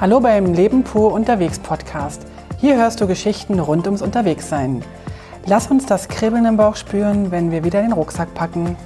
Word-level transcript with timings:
Hallo 0.00 0.18
beim 0.18 0.54
Leben 0.54 0.82
pur 0.82 1.12
unterwegs 1.12 1.58
Podcast. 1.58 2.26
Hier 2.58 2.76
hörst 2.76 3.02
du 3.02 3.06
Geschichten 3.06 3.60
rund 3.60 3.84
ums 3.84 4.00
Unterwegssein. 4.00 4.82
Lass 5.44 5.70
uns 5.70 5.84
das 5.84 6.08
Kribbeln 6.08 6.46
im 6.46 6.56
Bauch 6.56 6.76
spüren, 6.76 7.30
wenn 7.30 7.50
wir 7.50 7.64
wieder 7.64 7.82
den 7.82 7.92
Rucksack 7.92 8.32
packen. 8.32 8.78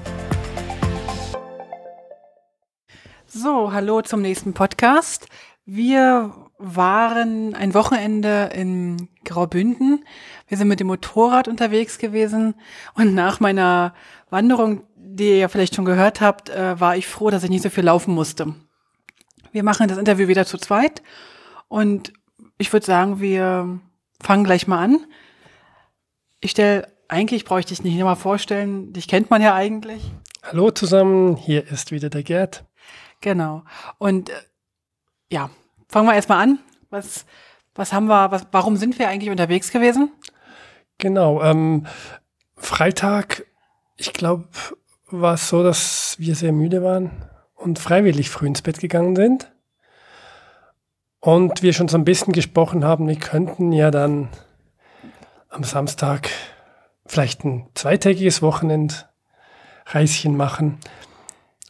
So, 3.29 3.73
hallo 3.73 4.03
zum 4.03 4.23
nächsten 4.23 4.55
Podcast. 4.55 5.29
Wir 5.65 6.35
waren 6.59 7.55
ein 7.55 7.75
Wochenende 7.75 8.51
in 8.53 9.09
Graubünden. 9.25 10.05
Wir 10.49 10.59
sind 10.59 10.67
mit 10.67 10.81
dem 10.81 10.89
Motorrad 10.89 11.47
unterwegs 11.47 11.99
gewesen 11.99 12.57
und 12.97 13.15
nach 13.15 13.39
meiner 13.39 13.95
Wanderung, 14.31 14.83
die 14.97 15.29
ihr 15.29 15.39
ja 15.39 15.47
vielleicht 15.47 15.77
schon 15.77 15.85
gehört 15.85 16.21
habt, 16.21 16.51
äh, 16.51 16.81
war 16.81 16.97
ich 16.97 17.07
froh, 17.07 17.31
dass 17.31 17.45
ich 17.45 17.51
nicht 17.51 17.63
so 17.63 17.71
viel 17.71 17.85
laufen 17.85 18.13
musste. 18.13 18.57
Wir 19.55 19.63
machen 19.63 19.87
das 19.87 19.99
Interview 19.99 20.27
wieder 20.27 20.45
zu 20.47 20.59
zweit 20.59 21.01
und 21.69 22.13
ich 22.59 22.73
würde 22.73 22.85
sagen, 22.85 23.21
wir 23.21 23.79
fangen 24.21 24.43
gleich 24.43 24.67
mal 24.67 24.83
an. 24.83 25.07
Ich 26.41 26.51
stelle, 26.51 26.89
eigentlich 27.07 27.45
brauche 27.45 27.61
ich 27.61 27.67
dich 27.67 27.85
nicht 27.85 27.97
nochmal 27.97 28.17
vorstellen, 28.17 28.93
dich 28.93 29.07
kennt 29.07 29.31
man 29.31 29.41
ja 29.41 29.55
eigentlich. 29.55 30.11
Hallo 30.43 30.73
zusammen, 30.73 31.37
hier 31.37 31.69
ist 31.71 31.93
wieder 31.93 32.11
der 32.11 32.25
Gerd. 32.25 32.65
Genau. 33.21 33.63
Und 33.99 34.31
äh, 34.31 34.33
ja, 35.31 35.51
fangen 35.89 36.09
wir 36.09 36.17
erstmal 36.17 36.43
an. 36.43 36.59
Was, 36.91 37.25
was 37.77 37.93
haben 37.93 38.07
wir, 38.07 38.33
was, 38.33 38.49
warum 38.51 38.77
sind 38.77 38.99
wir 38.99 39.09
eigentlich 39.09 39.31
unterwegs 39.31 39.71
gewesen? 39.71 40.11
Genau, 40.99 41.41
ähm, 41.45 41.87
Freitag, 42.57 43.47
ich 43.97 44.13
glaube, 44.13 44.49
war 45.13 45.35
es 45.35 45.49
so, 45.49 45.63
dass 45.63 46.17
wir 46.19 46.35
sehr 46.35 46.53
müde 46.53 46.83
waren 46.83 47.31
und 47.65 47.79
freiwillig 47.79 48.31
früh 48.31 48.47
ins 48.47 48.63
Bett 48.63 48.79
gegangen 48.79 49.17
sind. 49.17 49.51
Und 51.21 51.63
wir 51.63 51.73
schon 51.73 51.89
so 51.89 51.97
ein 51.97 52.05
bisschen 52.05 52.35
gesprochen 52.35 52.85
haben, 52.85 53.09
wir 53.09 53.17
könnten 53.17 53.73
ja 53.73 53.91
dann 53.91 54.29
am 55.49 55.65
Samstag 55.65 56.29
vielleicht 57.07 57.45
ein 57.45 57.67
zweitägiges 57.75 58.43
Wochenendreischen 58.43 60.37
machen. 60.37 60.79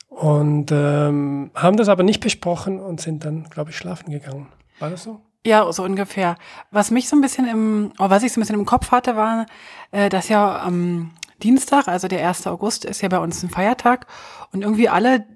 Und 0.08 0.72
ähm, 0.72 1.52
haben 1.54 1.76
das 1.76 1.88
aber 1.88 2.02
nicht 2.02 2.20
besprochen 2.20 2.80
und 2.80 3.00
sind 3.00 3.24
dann, 3.24 3.44
glaube 3.50 3.70
ich, 3.70 3.76
schlafen 3.76 4.10
gegangen. 4.10 4.48
War 4.80 4.90
das 4.90 5.04
so? 5.04 5.20
Ja, 5.46 5.70
so 5.72 5.84
ungefähr. 5.84 6.36
Was 6.70 6.90
mich 6.90 7.08
so 7.08 7.16
ein 7.16 7.20
bisschen 7.20 7.46
im, 7.46 7.92
oh, 7.98 8.10
was 8.10 8.22
ich 8.22 8.32
so 8.32 8.40
ein 8.40 8.42
bisschen 8.42 8.58
im 8.58 8.64
Kopf 8.64 8.90
hatte, 8.90 9.14
war, 9.16 9.46
äh, 9.90 10.08
dass 10.08 10.28
ja 10.28 10.60
am 10.62 11.12
Dienstag, 11.42 11.88
also 11.88 12.08
der 12.08 12.26
1. 12.26 12.46
August, 12.46 12.84
ist 12.84 13.02
ja 13.02 13.08
bei 13.08 13.18
uns 13.18 13.42
ein 13.42 13.50
Feiertag 13.50 14.06
und 14.52 14.62
irgendwie 14.62 14.88
alle, 14.88 15.26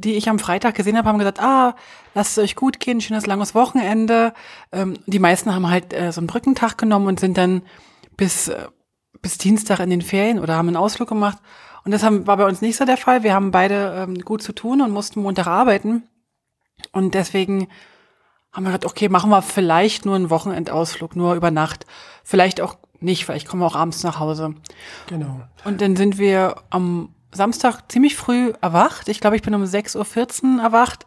die 0.00 0.14
ich 0.14 0.28
am 0.28 0.38
Freitag 0.38 0.74
gesehen 0.74 0.96
habe, 0.96 1.08
haben 1.08 1.18
gesagt, 1.18 1.40
ah, 1.40 1.74
lasst 2.14 2.38
es 2.38 2.44
euch 2.44 2.56
gut 2.56 2.80
gehen, 2.80 3.00
schönes 3.00 3.26
langes 3.26 3.54
Wochenende. 3.54 4.32
Ähm, 4.72 4.98
die 5.06 5.18
meisten 5.18 5.54
haben 5.54 5.68
halt 5.68 5.92
äh, 5.92 6.12
so 6.12 6.20
einen 6.20 6.26
Brückentag 6.26 6.78
genommen 6.78 7.06
und 7.06 7.20
sind 7.20 7.36
dann 7.38 7.62
bis, 8.16 8.48
äh, 8.48 8.66
bis 9.22 9.38
Dienstag 9.38 9.80
in 9.80 9.90
den 9.90 10.02
Ferien 10.02 10.38
oder 10.38 10.56
haben 10.56 10.68
einen 10.68 10.76
Ausflug 10.76 11.08
gemacht. 11.08 11.38
Und 11.84 11.92
das 11.92 12.02
haben, 12.02 12.26
war 12.26 12.36
bei 12.36 12.46
uns 12.46 12.62
nicht 12.62 12.76
so 12.76 12.84
der 12.84 12.96
Fall. 12.96 13.22
Wir 13.22 13.34
haben 13.34 13.50
beide 13.50 13.94
ähm, 13.96 14.20
gut 14.20 14.42
zu 14.42 14.52
tun 14.52 14.80
und 14.80 14.90
mussten 14.90 15.22
Montag 15.22 15.46
arbeiten. 15.46 16.02
Und 16.92 17.14
deswegen 17.14 17.68
haben 18.52 18.64
wir 18.64 18.70
gesagt, 18.70 18.86
okay, 18.86 19.08
machen 19.08 19.30
wir 19.30 19.42
vielleicht 19.42 20.06
nur 20.06 20.16
einen 20.16 20.30
Wochenendausflug, 20.30 21.14
nur 21.14 21.34
über 21.34 21.50
Nacht. 21.50 21.86
Vielleicht 22.24 22.60
auch 22.60 22.76
nicht, 23.00 23.24
vielleicht 23.24 23.46
kommen 23.46 23.62
wir 23.62 23.66
auch 23.66 23.76
abends 23.76 24.02
nach 24.02 24.18
Hause. 24.18 24.54
Genau. 25.06 25.42
Und 25.64 25.80
dann 25.80 25.96
sind 25.96 26.18
wir 26.18 26.56
am 26.70 27.14
Samstag 27.32 27.82
ziemlich 27.90 28.16
früh 28.16 28.52
erwacht. 28.60 29.08
Ich 29.08 29.20
glaube, 29.20 29.36
ich 29.36 29.42
bin 29.42 29.54
um 29.54 29.62
6.14 29.62 30.56
Uhr 30.56 30.62
erwacht. 30.62 31.06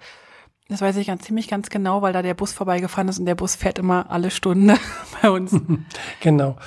Das 0.67 0.81
weiß 0.81 0.97
ich 0.97 1.07
ganz 1.07 1.23
ziemlich 1.23 1.47
ganz 1.47 1.69
genau, 1.69 2.01
weil 2.01 2.13
da 2.13 2.21
der 2.21 2.35
Bus 2.35 2.53
vorbeigefahren 2.53 3.07
ist 3.07 3.19
und 3.19 3.25
der 3.25 3.35
Bus 3.35 3.55
fährt 3.55 3.79
immer 3.79 4.11
alle 4.11 4.29
Stunde 4.29 4.77
bei 5.21 5.29
uns. 5.29 5.55
genau. 6.21 6.57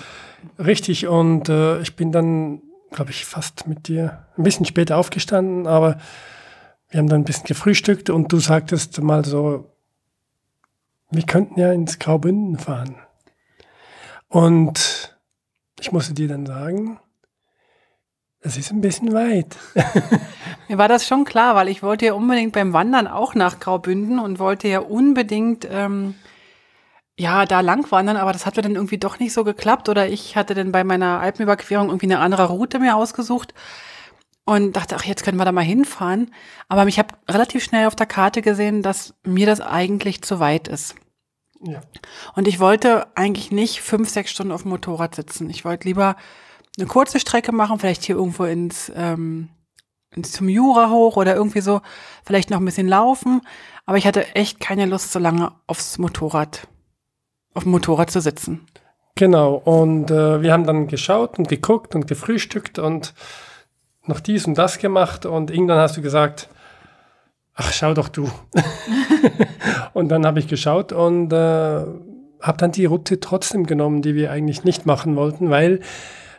Richtig. 0.59 1.07
Und 1.07 1.49
äh, 1.49 1.81
ich 1.81 1.95
bin 1.95 2.11
dann, 2.11 2.63
glaube 2.91 3.11
ich, 3.11 3.25
fast 3.25 3.67
mit 3.69 3.87
dir 3.87 4.27
ein 4.37 4.43
bisschen 4.43 4.67
später 4.67 4.97
aufgestanden, 4.97 5.67
aber 5.67 5.99
wir 6.89 6.99
haben 6.99 7.09
dann 7.09 7.23
ein 7.23 7.25
bisschen 7.25 7.47
gefrühstückt 7.47 8.11
und 8.11 8.33
du 8.33 8.39
sagtest 8.39 9.01
mal 9.01 9.25
so, 9.25 9.73
wir 11.11 11.23
könnten 11.23 11.61
ja 11.61 11.73
ins 11.73 11.99
Graubünden 11.99 12.59
fahren. 12.59 12.97
Und 14.29 15.17
ich 15.79 15.93
musste 15.93 16.15
dir 16.15 16.27
dann 16.27 16.47
sagen, 16.47 16.99
es 18.43 18.57
ist 18.57 18.73
ein 18.73 18.81
bisschen 18.81 19.13
weit. 19.13 19.57
Mir 20.69 20.79
war 20.79 20.89
das 20.89 21.07
schon 21.07 21.25
klar, 21.25 21.55
weil 21.55 21.69
ich 21.69 21.83
wollte 21.83 22.07
ja 22.07 22.15
unbedingt 22.15 22.53
beim 22.53 22.73
Wandern 22.73 23.07
auch 23.07 23.35
nach 23.35 23.61
Graubünden 23.61 24.19
und 24.19 24.39
wollte 24.39 24.69
ja 24.69 24.81
unbedingt 24.81 25.67
ähm, 25.71 26.15
ja 27.19 27.47
da 27.47 27.61
lang 27.61 27.91
wandern, 27.91 28.17
aber 28.17 28.33
das 28.33 28.45
hat 28.45 28.57
mir 28.57 28.63
dann 28.63 28.75
irgendwie 28.75 28.99
doch 28.99 29.19
nicht 29.19 29.33
so 29.33 29.45
geklappt 29.45 29.89
oder 29.89 30.09
ich 30.09 30.37
hatte 30.37 30.55
dann 30.55 30.73
bei 30.73 30.83
meiner 30.83 31.21
Alpenüberquerung 31.21 31.89
irgendwie 31.89 32.07
eine 32.07 32.19
andere 32.19 32.49
Route 32.49 32.81
mir 32.81 32.97
ausgesucht 32.97 33.55
und 34.45 34.75
dachte, 34.75 34.97
ach, 34.97 35.05
jetzt 35.05 35.25
können 35.25 35.39
wir 35.39 35.45
da 35.45 35.53
mal 35.53 35.61
hinfahren. 35.63 36.33
Aber 36.69 36.87
ich 36.87 36.99
habe 36.99 37.15
relativ 37.31 37.63
schnell 37.63 37.87
auf 37.87 37.95
der 37.95 38.07
Karte 38.07 38.43
gesehen, 38.43 38.83
dass 38.83 39.15
mir 39.25 39.47
das 39.47 39.61
eigentlich 39.61 40.23
zu 40.23 40.41
weit 40.41 40.67
ist. 40.67 40.97
Ja. 41.61 41.81
Und 42.35 42.49
ich 42.49 42.59
wollte 42.59 43.07
eigentlich 43.15 43.53
nicht 43.53 43.83
fünf, 43.83 44.09
sechs 44.09 44.33
Stunden 44.33 44.53
auf 44.53 44.63
dem 44.63 44.71
Motorrad 44.71 45.15
sitzen. 45.15 45.49
Ich 45.49 45.65
wollte 45.65 45.87
lieber 45.87 46.17
eine 46.79 46.87
kurze 46.87 47.21
Strecke 47.21 47.53
machen, 47.53 47.79
vielleicht 47.79 48.05
hier 48.05 48.17
irgendwo 48.17 48.45
ins, 48.45 48.91
ähm, 48.97 49.51
ins 50.15 50.33
zum 50.33 50.49
Jura 50.49 50.91
hoch 50.91 51.17
oder 51.17 51.35
irgendwie 51.35 51.61
so, 51.61 51.81
vielleicht 52.25 52.51
noch 52.51 52.59
ein 52.59 52.65
bisschen 52.65 52.89
laufen. 52.89 53.43
Aber 53.85 53.99
ich 53.99 54.07
hatte 54.07 54.35
echt 54.35 54.61
keine 54.61 54.87
Lust, 54.87 55.13
so 55.13 55.19
lange 55.19 55.53
aufs 55.67 55.99
Motorrad, 55.99 56.69
auf 57.55 57.65
dem 57.65 57.73
Motorrad 57.73 58.11
zu 58.11 58.21
sitzen. 58.21 58.67
Genau, 59.15 59.55
und 59.55 60.11
äh, 60.11 60.41
wir 60.41 60.53
haben 60.53 60.65
dann 60.65 60.87
geschaut 60.87 61.39
und 61.39 61.49
geguckt 61.49 61.95
und 61.95 62.07
gefrühstückt 62.07 62.79
und 62.79 63.13
noch 64.07 64.21
dies 64.21 64.47
und 64.47 64.57
das 64.57 64.79
gemacht 64.79 65.27
und 65.27 65.51
irgendwann 65.51 65.79
hast 65.79 65.97
du 65.97 66.03
gesagt, 66.03 66.49
ach, 67.55 67.73
schau 67.73 67.93
doch 67.93 68.09
du. 68.09 68.31
und 69.93 70.09
dann 70.09 70.25
habe 70.25 70.39
ich 70.39 70.49
geschaut 70.49 70.93
und 70.93 71.33
äh, 71.33 71.85
habe 72.41 72.59
dann 72.59 72.73
die 72.73 72.87
Route 72.87 73.21
trotzdem 73.21 73.67
genommen, 73.67 74.03
die 74.03 74.15
wir 74.15 74.33
eigentlich 74.33 74.65
nicht 74.65 74.87
machen 74.87 75.15
wollten, 75.15 75.51
weil 75.51 75.81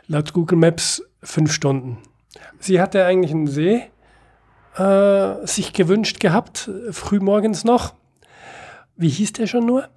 laut 0.06 0.32
Google 0.32 0.58
Maps 0.58 1.02
fünf 1.22 1.52
Stunden. 1.52 1.98
Sie 2.58 2.80
hatte 2.80 3.04
eigentlich 3.04 3.32
einen 3.32 3.46
See 3.46 3.82
äh, 4.76 5.46
sich 5.46 5.72
gewünscht 5.72 6.20
gehabt, 6.20 6.70
frühmorgens 6.90 7.64
noch. 7.64 7.94
Wie 8.96 9.08
hieß 9.08 9.32
der 9.32 9.46
schon 9.46 9.66
nur? 9.66 9.88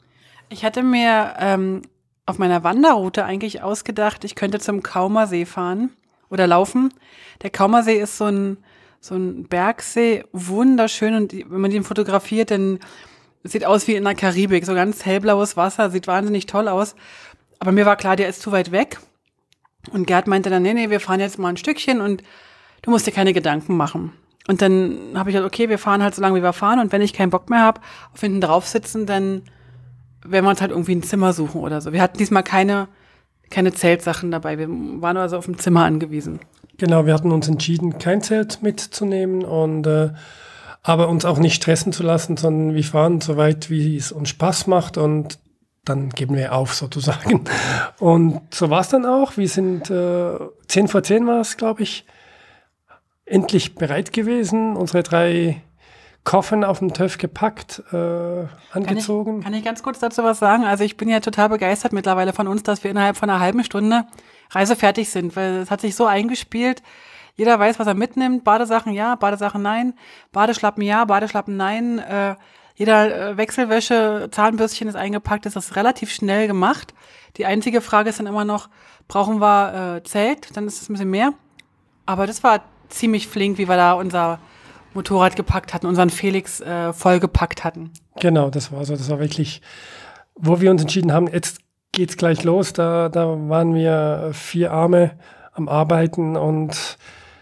Ich 0.50 0.64
hatte 0.64 0.84
mir 0.84 1.34
ähm, 1.40 1.82
auf 2.26 2.38
meiner 2.38 2.64
Wanderroute 2.64 3.26
eigentlich 3.26 3.62
ausgedacht, 3.62 4.24
ich 4.24 4.36
könnte 4.36 4.60
zum 4.60 4.84
Kaumersee 4.84 5.46
fahren 5.46 5.92
oder 6.30 6.48
laufen. 6.48 6.94
Der 7.42 7.50
Kaumersee 7.50 8.00
ist 8.00 8.18
so 8.18 8.26
ein, 8.26 8.58
so 9.00 9.16
ein 9.16 9.48
Bergsee, 9.48 10.24
wunderschön 10.32 11.16
und 11.16 11.34
wenn 11.34 11.62
man 11.62 11.72
den 11.72 11.84
fotografiert, 11.84 12.52
dann 12.52 12.80
sieht 13.44 13.66
aus 13.66 13.88
wie 13.88 13.96
in 13.96 14.04
der 14.04 14.16
Karibik, 14.16 14.66
so 14.66 14.74
ganz 14.74 15.06
hellblaues 15.06 15.58
Wasser, 15.58 15.90
sieht 15.90 16.08
wahnsinnig 16.08 16.46
toll 16.46 16.68
aus. 16.68 16.96
Aber 17.60 17.72
mir 17.72 17.86
war 17.86 17.96
klar, 17.96 18.16
der 18.16 18.30
ist 18.30 18.42
zu 18.42 18.52
weit 18.52 18.72
weg. 18.72 19.00
Und 19.92 20.08
Gerd 20.08 20.28
meinte 20.28 20.50
dann, 20.50 20.64
nee, 20.64 20.74
nee, 20.74 20.90
wir 20.90 21.00
fahren 21.00 21.20
jetzt 21.20 21.40
mal 21.40 21.50
ein 21.50 21.58
Stückchen 21.58 22.02
und 22.02 22.24
du 22.82 22.92
musst 22.92 23.08
dir 23.08 23.12
keine 23.12 23.34
Gedanken 23.34 23.78
machen. 23.78 24.14
Und 24.48 24.62
dann 24.62 25.14
habe 25.16 25.30
ich 25.30 25.36
gesagt, 25.36 25.54
okay, 25.54 25.70
wir 25.70 25.78
fahren 25.78 26.02
halt 26.02 26.16
so 26.16 26.22
lange, 26.22 26.38
wie 26.40 26.44
wir 26.44 26.54
fahren. 26.54 26.80
Und 26.80 26.92
wenn 26.92 27.02
ich 27.02 27.14
keinen 27.14 27.30
Bock 27.30 27.50
mehr 27.50 27.60
habe, 27.60 27.82
auf 28.14 28.22
hinten 28.22 28.42
drauf 28.42 28.66
sitzen, 28.66 29.06
dann 29.06 29.44
werden 30.24 30.46
wir 30.46 30.50
uns 30.50 30.62
halt 30.62 30.72
irgendwie 30.72 30.96
ein 30.96 31.04
Zimmer 31.04 31.34
suchen 31.34 31.62
oder 31.62 31.82
so. 31.82 31.92
Wir 31.94 32.02
hatten 32.02 32.18
diesmal 32.18 32.44
keine, 32.44 32.88
keine 33.50 33.74
Zeltsachen 33.74 34.32
dabei. 34.32 34.58
Wir 34.58 34.68
waren 34.70 35.18
also 35.18 35.38
auf 35.38 35.46
dem 35.46 35.58
Zimmer 35.58 35.84
angewiesen. 35.84 36.40
Genau, 36.78 37.06
wir 37.06 37.14
hatten 37.14 37.32
uns 37.32 37.48
entschieden, 37.48 37.98
kein 37.98 38.22
Zelt 38.22 38.62
mitzunehmen 38.62 39.44
und 39.44 39.88
äh, 39.88 40.12
aber 40.84 41.10
uns 41.10 41.26
auch 41.26 41.40
nicht 41.40 41.56
stressen 41.56 41.92
zu 41.92 42.04
lassen, 42.04 42.38
sondern 42.38 42.76
wir 42.76 42.84
fahren 42.84 43.20
so 43.20 43.36
weit, 43.36 43.70
wie 43.70 43.98
es 43.98 44.12
uns 44.12 44.30
Spaß 44.30 44.68
macht 44.68 44.98
und 44.98 45.40
dann 45.90 46.10
geben 46.10 46.36
wir 46.36 46.54
auf 46.54 46.74
sozusagen. 46.74 47.46
Und 48.00 48.42
so 48.54 48.70
war 48.70 48.82
es 48.82 48.90
dann 48.90 49.06
auch. 49.06 49.38
Wir 49.38 49.50
sind 49.50 49.90
äh, 49.90 50.38
10 50.68 50.88
vor 50.88 51.04
10 51.04 51.28
war 51.28 51.42
es, 51.42 51.58
glaube 51.58 51.84
ich, 51.84 52.06
endlich 53.26 53.76
bereit 53.76 54.14
gewesen. 54.14 54.76
Unsere 54.76 55.04
drei 55.04 55.62
Koffern 56.24 56.66
auf 56.66 56.80
dem 56.80 56.94
TÜV 56.94 57.18
gepackt, 57.18 57.82
äh, 57.94 57.96
angezogen. 58.74 59.32
Kann 59.32 59.40
ich, 59.40 59.44
kann 59.46 59.54
ich 59.54 59.64
ganz 59.64 59.82
kurz 59.82 60.00
dazu 60.00 60.24
was 60.24 60.40
sagen? 60.40 60.66
Also 60.66 60.84
ich 60.84 60.98
bin 60.98 61.08
ja 61.08 61.22
total 61.22 61.50
begeistert 61.50 61.94
mittlerweile 61.94 62.34
von 62.34 62.48
uns, 62.48 62.64
dass 62.64 62.84
wir 62.84 62.92
innerhalb 62.92 63.16
von 63.16 63.30
einer 63.30 63.40
halben 63.40 63.64
Stunde 63.64 64.06
reisefertig 64.52 65.10
sind, 65.10 65.36
weil 65.38 65.60
es 65.60 65.72
hat 65.72 65.80
sich 65.80 65.96
so 65.96 66.06
eingespielt. 66.06 66.84
Jeder 67.36 67.58
weiß, 67.60 67.80
was 67.80 67.88
er 67.88 67.94
mitnimmt. 67.94 68.44
Badesachen 68.44 68.92
ja, 68.94 69.16
Badesachen 69.16 69.62
nein. 69.62 69.94
Badeschlappen 70.34 70.84
ja, 70.84 71.06
Badeschlappen 71.06 71.56
nein. 71.56 72.00
Äh, 72.00 72.36
jeder 72.78 73.32
äh, 73.32 73.38
Wechselwäsche, 73.38 74.30
Zahnbürstchen 74.32 74.88
ist 74.88 74.96
eingepackt, 74.96 75.48
ist 75.48 75.56
das 75.56 75.76
relativ 75.76 76.12
schnell 76.12 76.48
gemacht. 76.48 76.94
Die 77.38 77.46
einzige 77.48 77.82
Frage 77.82 78.10
ist 78.12 78.20
dann 78.20 78.28
immer 78.28 78.46
noch, 78.46 78.70
brauchen 79.08 79.42
wir 79.42 79.98
äh, 79.98 80.04
Zelt? 80.04 80.56
Dann 80.56 80.68
ist 80.68 80.82
es 80.82 80.88
ein 80.88 80.94
bisschen 80.94 81.10
mehr. 81.10 81.34
Aber 82.06 82.28
das 82.28 82.44
war 82.44 82.62
ziemlich 82.90 83.28
flink, 83.28 83.58
wie 83.58 83.68
wir 83.68 83.78
da 83.78 83.94
unser 83.94 84.40
Motorrad 84.94 85.36
gepackt 85.36 85.74
hatten, 85.74 85.88
unseren 85.88 86.12
Felix 86.12 86.62
äh, 86.62 86.94
vollgepackt 86.94 87.64
hatten. 87.64 87.92
Genau, 88.20 88.52
das 88.52 88.72
war 88.72 88.86
so. 88.86 88.96
Das 88.96 89.10
war 89.10 89.20
wirklich, 89.20 89.62
wo 90.36 90.62
wir 90.62 90.70
uns 90.70 90.84
entschieden 90.84 91.12
haben, 91.12 91.28
jetzt 91.28 91.60
geht's 91.92 92.16
gleich 92.16 92.44
los. 92.44 92.74
Da, 92.74 93.10
da 93.10 93.26
waren 93.50 93.74
wir 93.74 94.30
vier 94.34 94.72
Arme 94.72 95.18
am 95.54 95.68
Arbeiten 95.68 96.38
und 96.38 96.98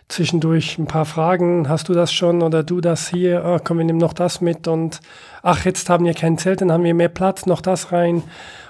zwischendurch 0.07 0.77
ein 0.77 0.85
paar 0.85 1.05
Fragen. 1.05 1.67
Hast 1.67 1.89
du 1.89 1.93
das 1.93 2.13
schon 2.13 2.41
oder 2.41 2.63
du 2.63 2.81
das 2.81 3.07
hier? 3.07 3.43
Ah, 3.43 3.59
komm, 3.63 3.77
wir 3.77 3.85
nehmen 3.85 3.99
noch 3.99 4.13
das 4.13 4.41
mit 4.41 4.67
und 4.67 4.99
ach, 5.41 5.65
jetzt 5.65 5.89
haben 5.89 6.05
wir 6.05 6.13
kein 6.13 6.37
Zelt, 6.37 6.61
dann 6.61 6.71
haben 6.71 6.83
wir 6.83 6.93
mehr 6.93 7.09
Platz, 7.09 7.45
noch 7.45 7.61
das 7.61 7.91
rein. 7.91 8.23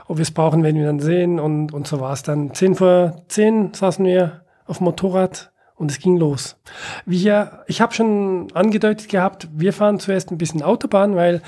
Ob 0.08 0.18
wir 0.18 0.24
es 0.24 0.32
brauchen, 0.32 0.64
werden 0.64 0.78
wir 0.78 0.86
dann 0.86 1.00
sehen 1.00 1.40
und, 1.40 1.74
und 1.74 1.88
so 1.88 2.00
war 2.00 2.14
es 2.14 2.24
dann. 2.24 2.54
Zehn 2.54 2.76
vor 2.76 3.24
zehn 3.28 3.74
saßen 3.74 4.06
wir 4.06 4.42
auf 4.66 4.78
dem 4.78 4.86
Motorrad 4.86 5.52
und 5.76 5.92
es 5.92 6.00
ging 6.00 6.18
los. 6.18 6.58
Wir, 7.06 7.64
ich 7.68 7.82
habe 7.82 7.94
schon 7.94 8.48
angedeutet 8.54 9.10
gehabt, 9.10 9.50
wir 9.54 9.74
fahren 9.74 10.00
zuerst 10.00 10.32
ein 10.32 10.38
bisschen 10.38 10.64
Autobahn, 10.64 11.16
weil 11.16 11.42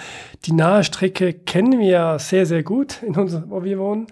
die 0.45 0.53
nahe 0.53 0.83
Strecke 0.83 1.33
kennen 1.33 1.79
wir 1.79 2.19
sehr, 2.19 2.45
sehr 2.45 2.63
gut, 2.63 3.01
in 3.03 3.15
unser, 3.15 3.49
wo 3.49 3.63
wir 3.63 3.79
wohnen. 3.79 4.07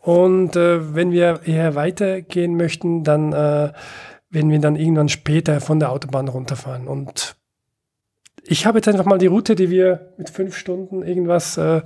Und 0.00 0.54
äh, 0.54 0.94
wenn 0.94 1.10
wir 1.10 1.40
eher 1.46 1.74
weitergehen 1.74 2.56
möchten, 2.56 3.02
dann 3.02 3.32
äh, 3.32 3.72
werden 4.30 4.50
wir 4.50 4.58
dann 4.58 4.76
irgendwann 4.76 5.08
später 5.08 5.60
von 5.60 5.80
der 5.80 5.90
Autobahn 5.90 6.28
runterfahren. 6.28 6.88
Und 6.88 7.36
ich 8.44 8.66
habe 8.66 8.78
jetzt 8.78 8.88
einfach 8.88 9.04
mal 9.04 9.18
die 9.18 9.26
Route, 9.26 9.54
die 9.54 9.70
wir 9.70 10.12
mit 10.18 10.30
fünf 10.30 10.56
Stunden 10.56 11.02
irgendwas 11.02 11.56
äh, 11.56 11.82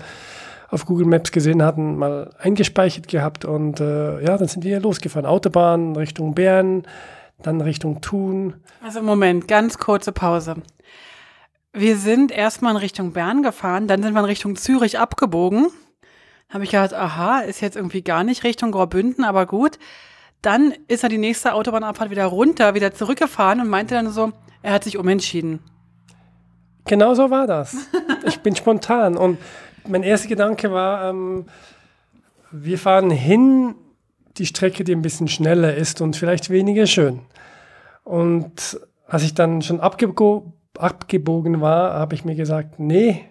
auf 0.68 0.86
Google 0.86 1.06
Maps 1.06 1.32
gesehen 1.32 1.62
hatten, 1.62 1.96
mal 1.96 2.34
eingespeichert 2.38 3.08
gehabt. 3.08 3.44
Und 3.44 3.80
äh, 3.80 4.22
ja, 4.24 4.36
dann 4.36 4.48
sind 4.48 4.64
wir 4.64 4.80
losgefahren. 4.80 5.26
Autobahn 5.26 5.96
Richtung 5.96 6.34
Bern, 6.34 6.84
dann 7.42 7.60
Richtung 7.60 8.00
Thun. 8.00 8.54
Also 8.82 9.02
Moment, 9.02 9.48
ganz 9.48 9.78
kurze 9.78 10.12
Pause. 10.12 10.56
Wir 11.72 11.96
sind 11.96 12.32
erstmal 12.32 12.72
in 12.72 12.78
Richtung 12.78 13.12
Bern 13.12 13.42
gefahren, 13.42 13.86
dann 13.86 14.02
sind 14.02 14.12
wir 14.12 14.20
in 14.20 14.26
Richtung 14.26 14.56
Zürich 14.56 14.98
abgebogen. 14.98 15.68
Habe 16.48 16.64
ich 16.64 16.70
gedacht, 16.70 16.94
aha, 16.94 17.40
ist 17.40 17.60
jetzt 17.60 17.76
irgendwie 17.76 18.02
gar 18.02 18.24
nicht 18.24 18.42
Richtung 18.42 18.72
Graubünden, 18.72 19.24
aber 19.24 19.46
gut. 19.46 19.78
Dann 20.42 20.74
ist 20.88 21.02
er 21.02 21.08
die 21.08 21.18
nächste 21.18 21.54
Autobahnabfahrt 21.54 22.10
wieder 22.10 22.26
runter, 22.26 22.74
wieder 22.74 22.94
zurückgefahren 22.94 23.60
und 23.60 23.68
meinte 23.68 23.94
dann 23.94 24.10
so, 24.10 24.32
er 24.62 24.72
hat 24.72 24.84
sich 24.84 24.98
umentschieden. 24.98 25.60
Genau 26.86 27.14
so 27.14 27.30
war 27.30 27.46
das. 27.46 27.76
Ich 28.26 28.40
bin 28.40 28.56
spontan. 28.56 29.16
Und 29.16 29.38
mein 29.86 30.02
erster 30.02 30.28
Gedanke 30.28 30.72
war, 30.72 31.10
ähm, 31.10 31.46
wir 32.50 32.78
fahren 32.78 33.10
hin 33.10 33.74
die 34.36 34.46
Strecke, 34.46 34.84
die 34.84 34.94
ein 34.94 35.02
bisschen 35.02 35.28
schneller 35.28 35.74
ist 35.74 36.00
und 36.00 36.16
vielleicht 36.16 36.50
weniger 36.50 36.86
schön. 36.86 37.20
Und 38.04 38.80
als 39.06 39.22
ich 39.22 39.34
dann 39.34 39.62
schon 39.62 39.80
abgebo 39.80 40.52
abgebogen 40.78 41.60
war, 41.60 41.94
habe 41.94 42.14
ich 42.14 42.24
mir 42.24 42.34
gesagt, 42.34 42.78
nee, 42.78 43.24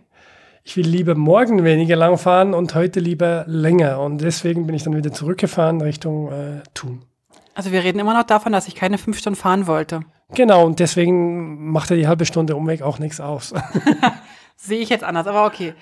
ich 0.70 0.78
will 0.78 0.86
lieber 0.86 1.16
morgen 1.16 1.64
weniger 1.64 1.96
lang 1.96 2.20
fahren 2.20 2.54
und 2.54 2.76
heute 2.76 3.00
lieber 3.00 3.44
länger. 3.48 4.00
Und 4.02 4.22
deswegen 4.22 4.68
bin 4.68 4.76
ich 4.76 4.84
dann 4.84 4.96
wieder 4.96 5.12
zurückgefahren 5.12 5.82
Richtung 5.82 6.32
äh, 6.32 6.62
Thun. 6.76 7.02
Also 7.56 7.72
wir 7.72 7.84
reden 7.84 7.98
immer 7.98 8.14
noch 8.14 8.22
davon, 8.22 8.52
dass 8.52 8.68
ich 8.68 8.76
keine 8.76 9.00
fünf 9.00 9.18
Stunden 9.18 9.40
fahren 9.40 9.66
wollte. 9.66 10.02
Genau, 10.36 10.64
und 10.64 10.80
deswegen 10.80 11.72
macht 11.72 11.90
er 11.90 11.98
die 11.98 12.08
halbe 12.08 12.28
Stunde 12.28 12.56
Umweg 12.56 12.84
auch 12.84 13.00
nichts 13.00 13.20
aus. 13.20 13.52
Sehe 14.58 14.78
ich 14.78 14.90
jetzt 14.90 15.04
anders, 15.04 15.26
aber 15.26 15.48
okay. 15.48 15.74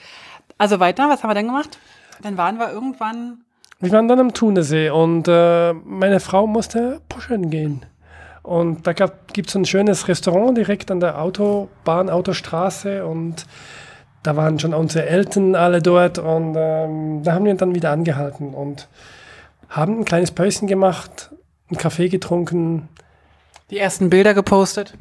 Also 0.58 0.80
weiter, 0.80 1.10
was 1.10 1.22
haben 1.22 1.32
wir 1.32 1.36
denn 1.36 1.48
gemacht? 1.48 1.80
Dann 2.22 2.38
waren 2.38 2.58
wir 2.58 2.72
irgendwann. 2.72 3.40
Wir 3.82 3.92
waren 3.92 4.08
dann 4.08 4.22
am 4.22 4.34
Thunesee 4.34 4.90
und 4.90 5.28
äh, 5.28 5.74
meine 5.74 6.22
Frau 6.22 6.48
musste 6.48 7.02
pushern 7.10 7.50
gehen. 7.50 7.86
Und 8.42 8.88
da 8.88 8.94
gibt 8.94 9.50
es 9.50 9.56
ein 9.56 9.66
schönes 9.66 10.08
Restaurant 10.08 10.58
direkt 10.58 10.92
an 10.92 11.02
der 11.02 11.22
Autobahn, 11.22 12.10
Autostraße 12.10 13.06
und 13.06 13.46
da 14.28 14.36
waren 14.36 14.60
schon 14.60 14.74
unsere 14.74 15.06
Eltern 15.06 15.56
alle 15.56 15.82
dort 15.82 16.20
und 16.20 16.54
ähm, 16.58 17.24
da 17.24 17.32
haben 17.32 17.46
wir 17.46 17.56
dann 17.56 17.74
wieder 17.74 17.92
angehalten 17.92 18.54
und 18.54 18.90
haben 19.70 20.00
ein 20.00 20.04
kleines 20.04 20.32
Päuschen 20.32 20.68
gemacht, 20.68 21.32
einen 21.70 21.78
Kaffee 21.78 22.10
getrunken. 22.10 22.90
Die 23.70 23.78
ersten 23.78 24.10
Bilder 24.10 24.34
gepostet. 24.34 24.98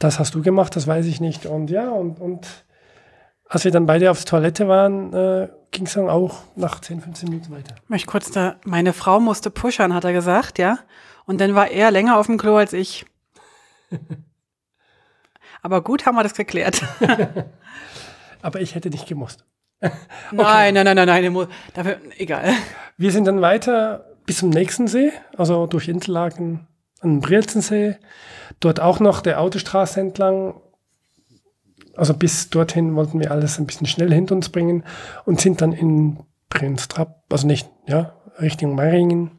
Das 0.00 0.18
hast 0.18 0.34
du 0.34 0.42
gemacht, 0.42 0.74
das 0.74 0.88
weiß 0.88 1.06
ich 1.06 1.20
nicht. 1.20 1.46
Und 1.46 1.70
ja, 1.70 1.88
und, 1.90 2.20
und 2.20 2.48
als 3.48 3.62
wir 3.62 3.70
dann 3.70 3.86
beide 3.86 4.10
aufs 4.10 4.24
Toilette 4.24 4.66
waren, 4.66 5.12
äh, 5.12 5.48
ging 5.70 5.86
es 5.86 5.92
dann 5.92 6.08
auch 6.08 6.38
nach 6.56 6.80
10, 6.80 7.02
15 7.02 7.28
Minuten 7.28 7.54
weiter. 7.54 7.76
Ich 7.84 7.88
möchte 7.88 8.08
kurz 8.08 8.32
da, 8.32 8.56
meine 8.64 8.92
Frau 8.92 9.20
musste 9.20 9.52
pushern, 9.52 9.94
hat 9.94 10.02
er 10.02 10.12
gesagt, 10.12 10.58
ja. 10.58 10.80
Und 11.24 11.40
dann 11.40 11.54
war 11.54 11.70
er 11.70 11.92
länger 11.92 12.18
auf 12.18 12.26
dem 12.26 12.38
Klo 12.38 12.56
als 12.56 12.72
ich. 12.72 13.06
Aber 15.62 15.82
gut 15.82 16.04
haben 16.04 16.16
wir 16.16 16.24
das 16.24 16.34
geklärt. 16.34 16.82
Aber 18.44 18.60
ich 18.60 18.74
hätte 18.74 18.90
nicht 18.90 19.06
gemusst. 19.06 19.46
okay. 19.80 19.94
Nein, 20.32 20.74
nein, 20.74 20.84
nein, 20.84 20.96
nein, 21.06 21.32
nein, 21.32 21.48
dafür, 21.72 21.96
egal. 22.18 22.52
Wir 22.98 23.10
sind 23.10 23.26
dann 23.26 23.40
weiter 23.40 24.04
bis 24.26 24.38
zum 24.38 24.50
nächsten 24.50 24.86
See, 24.86 25.12
also 25.34 25.66
durch 25.66 25.88
Interlaken 25.88 26.66
an 27.00 27.14
den 27.14 27.20
Brielzensee. 27.20 27.96
Dort 28.60 28.80
auch 28.80 29.00
noch 29.00 29.22
der 29.22 29.40
Autostraße 29.40 29.98
entlang. 29.98 30.60
Also 31.96 32.12
bis 32.12 32.50
dorthin 32.50 32.94
wollten 32.96 33.18
wir 33.18 33.30
alles 33.30 33.58
ein 33.58 33.64
bisschen 33.64 33.86
schnell 33.86 34.12
hinter 34.12 34.34
uns 34.34 34.50
bringen 34.50 34.84
und 35.24 35.40
sind 35.40 35.62
dann 35.62 35.72
in 35.72 36.18
Prinstrapp, 36.50 37.24
also 37.30 37.46
nicht, 37.46 37.70
ja, 37.86 38.14
Richtung 38.42 38.74
Meiringen. 38.74 39.30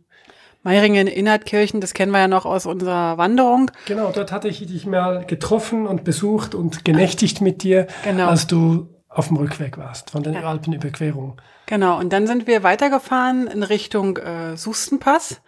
Meiringen, 0.64 1.06
Innertkirchen, 1.06 1.80
das 1.80 1.94
kennen 1.94 2.12
wir 2.12 2.22
ja 2.22 2.28
noch 2.28 2.46
aus 2.46 2.66
unserer 2.66 3.20
Wanderung. 3.20 3.70
Genau, 3.86 4.12
dort 4.12 4.32
hatte 4.32 4.48
ich 4.48 4.66
dich 4.66 4.88
mal 4.88 5.24
getroffen 5.26 5.86
und 5.86 6.04
besucht 6.04 6.56
und 6.56 6.84
genächtigt 6.84 7.40
mit 7.40 7.62
dir, 7.62 7.86
genau. 8.04 8.30
als 8.30 8.48
du 8.48 8.95
auf 9.16 9.30
dem 9.30 9.38
Rückweg 9.38 9.78
warst 9.78 10.12
von 10.12 10.24
der 10.24 10.34
ja. 10.34 10.42
Alpenüberquerung. 10.42 11.42
Genau, 11.68 11.98
und 11.98 12.12
dann 12.12 12.28
sind 12.28 12.48
wir 12.48 12.64
weitergefahren 12.64 13.48
in 13.48 13.64
Richtung 13.64 14.18
äh, 14.18 14.58
Sustenpass. 14.58 15.42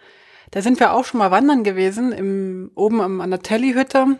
Da 0.50 0.62
sind 0.62 0.80
wir 0.80 0.94
auch 0.94 1.04
schon 1.04 1.18
mal 1.18 1.30
wandern 1.30 1.64
gewesen, 1.64 2.12
im, 2.12 2.70
oben 2.74 3.00
am, 3.02 3.20
an 3.20 3.30
der 3.30 3.42
Telly-Hütte. 3.42 4.18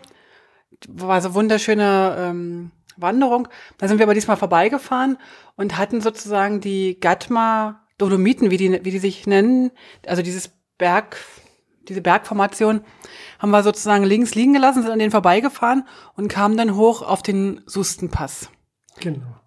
War 0.87 1.21
so 1.21 1.33
wunderschöne 1.33 2.15
ähm, 2.19 2.71
Wanderung. 2.95 3.47
Da 3.79 3.87
sind 3.87 3.97
wir 3.97 4.05
aber 4.05 4.13
diesmal 4.13 4.37
vorbeigefahren 4.37 5.17
und 5.55 5.77
hatten 5.77 5.99
sozusagen 5.99 6.61
die 6.61 6.99
Gatma 6.99 7.81
Dolomiten, 7.97 8.51
wie 8.51 8.57
die, 8.57 8.85
wie 8.85 8.91
die 8.91 8.99
sich 8.99 9.25
nennen, 9.25 9.71
also 10.05 10.21
dieses 10.21 10.51
Berg, 10.77 11.17
diese 11.87 12.01
Bergformation, 12.01 12.81
haben 13.39 13.49
wir 13.49 13.63
sozusagen 13.63 14.03
links 14.03 14.35
liegen 14.35 14.53
gelassen, 14.53 14.83
sind 14.83 14.91
an 14.91 14.99
denen 14.99 15.11
vorbeigefahren 15.11 15.87
und 16.15 16.29
kamen 16.29 16.55
dann 16.55 16.75
hoch 16.75 17.01
auf 17.01 17.23
den 17.23 17.61
Sustenpass. 17.65 18.49
Genau. 18.99 19.38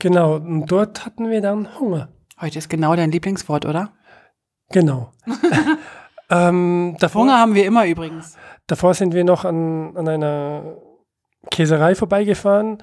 Genau, 0.00 0.36
und 0.36 0.66
dort 0.66 1.04
hatten 1.04 1.28
wir 1.28 1.40
dann 1.40 1.78
Hunger. 1.80 2.08
Heute 2.40 2.58
ist 2.58 2.68
genau 2.68 2.94
dein 2.94 3.10
Lieblingswort, 3.10 3.66
oder? 3.66 3.90
Genau. 4.70 5.10
ähm, 6.30 6.96
davor, 7.00 7.22
Hunger 7.22 7.38
haben 7.38 7.54
wir 7.54 7.66
immer 7.66 7.84
übrigens. 7.84 8.36
Davor 8.68 8.94
sind 8.94 9.12
wir 9.12 9.24
noch 9.24 9.44
an, 9.44 9.96
an 9.96 10.06
einer 10.06 10.76
Käserei 11.50 11.96
vorbeigefahren, 11.96 12.78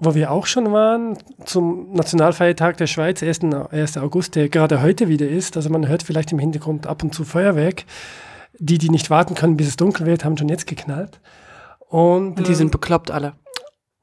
wo 0.00 0.14
wir 0.16 0.32
auch 0.32 0.46
schon 0.46 0.72
waren, 0.72 1.16
zum 1.44 1.92
Nationalfeiertag 1.92 2.76
der 2.78 2.88
Schweiz, 2.88 3.22
1. 3.22 3.44
1. 3.70 3.98
August, 3.98 4.34
der 4.34 4.48
gerade 4.48 4.82
heute 4.82 5.08
wieder 5.08 5.28
ist. 5.28 5.56
Also 5.56 5.70
man 5.70 5.86
hört 5.86 6.02
vielleicht 6.02 6.32
im 6.32 6.40
Hintergrund 6.40 6.88
ab 6.88 7.04
und 7.04 7.14
zu 7.14 7.24
Feuerwerk. 7.24 7.84
Die, 8.58 8.78
die 8.78 8.90
nicht 8.90 9.10
warten 9.10 9.36
können, 9.36 9.56
bis 9.56 9.68
es 9.68 9.76
dunkel 9.76 10.06
wird, 10.06 10.24
haben 10.24 10.36
schon 10.36 10.48
jetzt 10.48 10.66
geknallt. 10.66 11.20
Und, 11.88 12.38
und 12.38 12.48
die 12.48 12.52
äh, 12.52 12.56
sind 12.56 12.72
bekloppt 12.72 13.12
alle. 13.12 13.34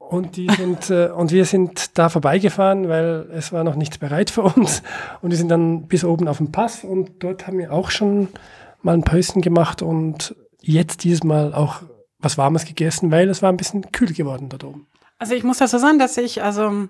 Und, 0.08 0.38
die 0.38 0.48
sind, 0.48 0.88
äh, 0.88 1.10
und 1.10 1.32
wir 1.32 1.44
sind 1.44 1.98
da 1.98 2.08
vorbeigefahren, 2.08 2.88
weil 2.88 3.28
es 3.30 3.52
war 3.52 3.62
noch 3.62 3.74
nichts 3.74 3.98
bereit 3.98 4.30
für 4.30 4.42
uns. 4.42 4.82
Und 5.20 5.30
wir 5.30 5.36
sind 5.36 5.50
dann 5.50 5.86
bis 5.86 6.02
oben 6.02 6.28
auf 6.28 6.38
dem 6.38 6.50
Pass 6.50 6.82
und 6.82 7.22
dort 7.22 7.46
haben 7.46 7.58
wir 7.58 7.74
auch 7.74 7.90
schon 7.90 8.28
mal 8.80 8.94
ein 8.94 9.02
Päuschen 9.02 9.42
gemacht 9.42 9.82
und 9.82 10.34
jetzt 10.62 11.04
dieses 11.04 11.24
Mal 11.24 11.52
auch 11.52 11.82
was 12.20 12.38
Warmes 12.38 12.64
gegessen, 12.64 13.10
weil 13.10 13.28
es 13.28 13.42
war 13.42 13.52
ein 13.52 13.58
bisschen 13.58 13.92
kühl 13.92 14.14
geworden 14.14 14.48
dort 14.48 14.64
oben. 14.64 14.86
Also 15.18 15.34
ich 15.34 15.44
muss 15.44 15.58
dazu 15.58 15.76
sagen, 15.76 15.98
dass 15.98 16.16
ich, 16.16 16.42
also 16.42 16.88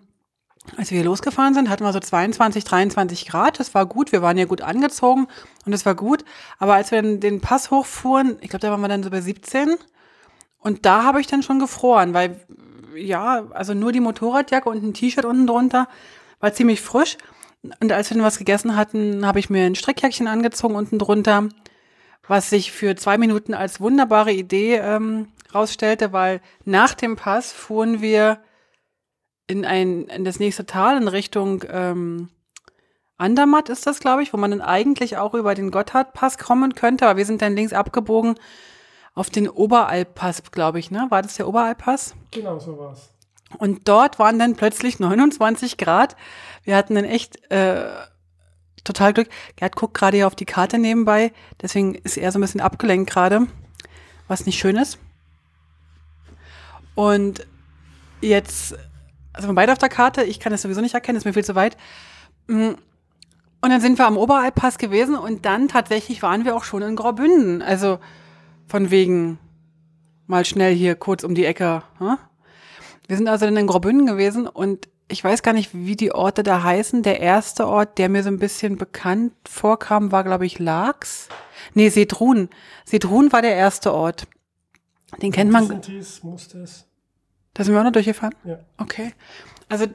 als 0.77 0.93
wir 0.93 1.03
losgefahren 1.03 1.55
sind, 1.55 1.71
hatten 1.71 1.83
wir 1.83 1.93
so 1.93 1.99
22, 1.99 2.63
23 2.63 3.27
Grad. 3.27 3.59
Das 3.59 3.75
war 3.75 3.87
gut. 3.87 4.13
Wir 4.13 4.23
waren 4.23 4.39
ja 4.39 4.45
gut 4.45 4.61
angezogen 4.61 5.27
und 5.67 5.73
es 5.73 5.85
war 5.85 5.97
gut. 5.97 6.25
Aber 6.61 6.75
als 6.75 6.93
wir 6.93 7.03
den 7.03 7.41
Pass 7.41 7.73
hochfuhren, 7.73 8.37
ich 8.43 8.51
glaube, 8.51 8.61
da 8.61 8.71
waren 8.71 8.81
wir 8.81 8.89
dann 8.89 9.03
so 9.03 9.11
bei 9.11 9.21
17. 9.21 9.75
Und 10.61 10.87
da 10.87 11.03
habe 11.03 11.21
ich 11.21 11.27
dann 11.27 11.43
schon 11.43 11.59
gefroren, 11.59 12.15
weil 12.15 12.41
ja, 12.99 13.47
also 13.51 13.75
nur 13.75 13.93
die 13.93 14.01
Motorradjacke 14.01 14.69
und 14.69 14.83
ein 14.83 14.95
T-Shirt 14.95 15.25
unten 15.25 15.47
drunter, 15.47 15.89
war 16.41 16.53
ziemlich 16.53 16.81
frisch. 16.81 17.19
Und 17.81 17.93
als 17.93 18.11
wir 18.11 18.17
dann 18.17 18.25
was 18.25 18.39
gegessen 18.39 18.77
hatten, 18.77 19.27
habe 19.27 19.39
ich 19.39 19.51
mir 19.51 19.65
ein 19.65 19.75
Strickjäckchen 19.75 20.29
angezogen 20.29 20.77
unten 20.77 20.99
drunter, 20.99 21.49
was 22.27 22.51
sich 22.51 22.73
für 22.73 22.95
zwei 22.97 23.19
Minuten 23.19 23.55
als 23.55 23.81
wunderbare 23.81 24.33
Idee 24.33 24.77
ähm, 24.77 25.29
rausstellte, 25.55 26.13
weil 26.13 26.41
nach 26.65 26.95
dem 26.95 27.17
Pass 27.17 27.53
fuhren 27.53 28.01
wir 28.01 28.39
in 29.47 29.65
ein 29.65 30.05
in 30.09 30.25
das 30.25 30.39
nächste 30.39 30.67
Tal 30.67 31.01
in 31.01 31.09
Richtung 31.09 31.65
ähm, 31.71 32.29
Andermatt 33.19 33.69
ist 33.69 33.85
das, 33.85 33.99
glaube 33.99 34.23
ich, 34.23 34.33
wo 34.33 34.37
man 34.37 34.53
dann 34.53 34.61
eigentlich 34.61 35.17
auch 35.17 35.35
über 35.35 35.57
den 35.57 35.73
Gotthardpass 35.73 36.39
kommen 36.39 36.77
könnte, 36.77 37.09
aber 37.09 37.17
wir 37.17 37.27
sind 37.27 37.43
dann 37.43 37.57
links 37.57 37.73
abgebogen 37.73 38.37
auf 39.19 39.31
den 39.31 39.49
Oberalpass, 39.49 40.43
glaube 40.53 40.79
ich, 40.79 40.91
ne? 40.91 41.07
War 41.11 41.23
das 41.23 41.35
der 41.35 41.49
Oberalpass? 41.49 42.15
Genau, 42.31 42.59
so 42.59 42.79
war's. 42.79 43.11
Und 43.59 43.89
dort 43.89 44.19
waren 44.19 44.39
dann 44.39 44.55
plötzlich 44.55 45.01
29 45.01 45.77
Grad. 45.77 46.17
Wir 46.63 46.77
hatten 46.77 46.95
dann 46.95 47.05
echt 47.05 47.51
äh, 47.51 47.89
total 48.85 49.13
Glück. 49.13 49.29
Gerd 49.57 49.75
guckt 49.75 49.95
gerade 49.95 50.19
hier 50.19 50.27
auf 50.27 50.37
die 50.37 50.45
Karte 50.45 50.79
nebenbei, 50.79 51.33
deswegen 51.61 51.95
ist 51.95 52.17
er 52.17 52.31
so 52.31 52.39
ein 52.39 52.43
bisschen 52.43 52.61
abgelenkt 52.61 53.11
gerade, 53.11 53.47
was 54.29 54.47
nicht 54.47 54.59
schön 54.59 54.77
ist. 54.77 54.99
Und 56.95 57.47
jetzt, 58.21 58.77
also 59.33 59.49
wir 59.49 59.55
beide 59.55 59.73
auf 59.73 59.79
der 59.79 59.89
Karte, 59.89 60.23
ich 60.23 60.41
kann 60.41 60.53
es 60.53 60.63
sowieso 60.63 60.81
nicht 60.81 60.95
erkennen, 60.95 61.19
ist 61.19 61.25
mir 61.25 61.33
viel 61.33 61.45
zu 61.45 61.55
weit. 61.55 61.77
Mm, 62.47 62.71
und 63.61 63.71
dann 63.71 63.81
sind 63.81 63.99
wir 63.99 64.07
am 64.07 64.17
Oberalpass 64.17 64.79
gewesen 64.79 65.17
und 65.17 65.45
dann 65.45 65.67
tatsächlich 65.67 66.23
waren 66.23 66.45
wir 66.45 66.55
auch 66.55 66.65
schon 66.65 66.83
in 66.83 66.95
Graubünden. 66.95 67.63
Also 67.63 67.99
von 68.69 68.91
wegen 68.91 69.39
mal 70.27 70.45
schnell 70.45 70.75
hier 70.75 70.95
kurz 70.95 71.25
um 71.25 71.35
die 71.35 71.45
Ecke. 71.45 71.83
Hm? 71.99 72.19
Wir 73.07 73.17
sind 73.17 73.29
also 73.29 73.47
dann 73.47 73.57
in 73.57 73.67
Graubünden 73.67 74.07
gewesen 74.07 74.47
und 74.47 74.89
ich 75.11 75.25
weiß 75.25 75.43
gar 75.43 75.55
nicht, 75.55 75.71
wie 75.73 75.97
die 75.97 76.13
Orte 76.13 76.43
da 76.43 76.63
heißen. 76.63 77.03
Der 77.03 77.21
erste 77.21 77.67
Ort, 77.67 77.97
der 77.97 78.11
mir 78.11 78.23
so 78.23 78.29
ein 78.29 78.39
bisschen 78.39 78.77
bekannt 78.77 79.33
vorkam, 79.49 80.13
war, 80.13 80.23
glaube 80.23 80.45
ich, 80.45 80.59
Laax. 80.59 81.29
Nee, 81.73 81.89
Sedrun. 81.89 82.51
Sedrun 82.85 83.33
war 83.33 83.41
der 83.41 83.57
erste 83.57 83.95
Ort. 83.95 84.27
Den 85.23 85.33
kennt 85.33 85.51
man. 85.51 85.81
Dies. 85.81 86.21
Da 87.55 87.65
sind 87.65 87.73
wir 87.73 87.81
auch 87.81 87.85
noch 87.85 87.93
durchgefahren? 87.93 88.35
Ja. 88.45 88.59
Okay. 88.77 89.15
Also 89.71 89.87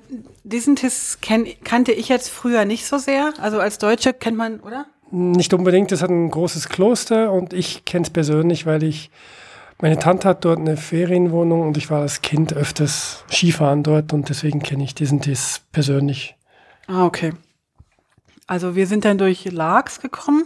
diesen 0.44 0.75
Tiss 0.75 1.20
kannte 1.22 1.92
ich 1.92 2.10
jetzt 2.10 2.30
früher 2.30 2.65
nicht 2.65 2.86
so 2.86 2.98
sehr. 2.98 3.34
Also 3.39 3.60
als 3.60 3.77
Deutsche 3.77 4.13
kennt 4.13 4.38
man, 4.38 4.60
oder? 4.60 4.88
Nicht 5.15 5.53
unbedingt, 5.53 5.91
das 5.91 6.01
hat 6.01 6.10
ein 6.10 6.32
großes 6.32 6.70
Kloster 6.70 7.32
und 7.32 7.53
ich 7.53 7.86
kenne 7.86 8.03
es 8.03 8.10
persönlich, 8.10 8.65
weil 8.65 8.82
ich, 8.82 9.12
meine 9.79 10.00
Tante 10.00 10.27
hat 10.27 10.43
dort 10.43 10.58
eine 10.58 10.75
Ferienwohnung 10.75 11.62
und 11.62 11.77
ich 11.77 11.91
war 11.91 12.01
als 12.01 12.24
Kind 12.24 12.51
öfters 12.53 13.24
Skifahren 13.32 13.84
dort 13.84 14.12
und 14.12 14.29
deswegen 14.29 14.63
kenne 14.63 14.84
ich 14.84 14.96
diesen 14.96 15.22
Tiss 15.22 15.62
persönlich. 15.72 16.36
Ah, 16.88 17.05
okay. 17.05 17.34
Also 18.48 18.75
wir 18.75 18.88
sind 18.88 19.05
dann 19.05 19.20
durch 19.20 19.46
Laax 19.46 20.01
gekommen. 20.01 20.46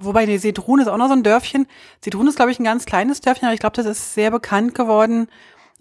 Wobei, 0.00 0.26
die 0.26 0.38
Sedrun 0.38 0.80
ist 0.80 0.88
auch 0.88 0.96
noch 0.96 1.06
so 1.06 1.12
ein 1.12 1.22
Dörfchen. 1.22 1.68
Sedrun 2.00 2.26
ist, 2.26 2.34
glaube 2.34 2.50
ich, 2.50 2.58
ein 2.58 2.64
ganz 2.64 2.86
kleines 2.86 3.20
Dörfchen, 3.20 3.46
aber 3.46 3.54
ich 3.54 3.60
glaube, 3.60 3.76
das 3.76 3.86
ist 3.86 4.14
sehr 4.14 4.32
bekannt 4.32 4.74
geworden, 4.74 5.28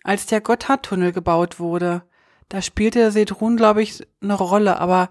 als 0.03 0.27
der 0.27 0.39
Gotthardtunnel 0.39 1.13
gebaut 1.13 1.59
wurde. 1.59 2.03
Da 2.47 2.61
spielte 2.61 3.09
Sedrun, 3.09 3.57
glaube 3.57 3.81
ich, 3.81 4.05
eine 4.21 4.35
Rolle. 4.35 4.79
Aber 4.79 5.09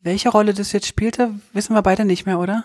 welche 0.00 0.28
Rolle 0.28 0.54
das 0.54 0.72
jetzt 0.72 0.86
spielte, 0.86 1.30
wissen 1.52 1.74
wir 1.74 1.82
beide 1.82 2.04
nicht 2.04 2.26
mehr, 2.26 2.38
oder? 2.38 2.64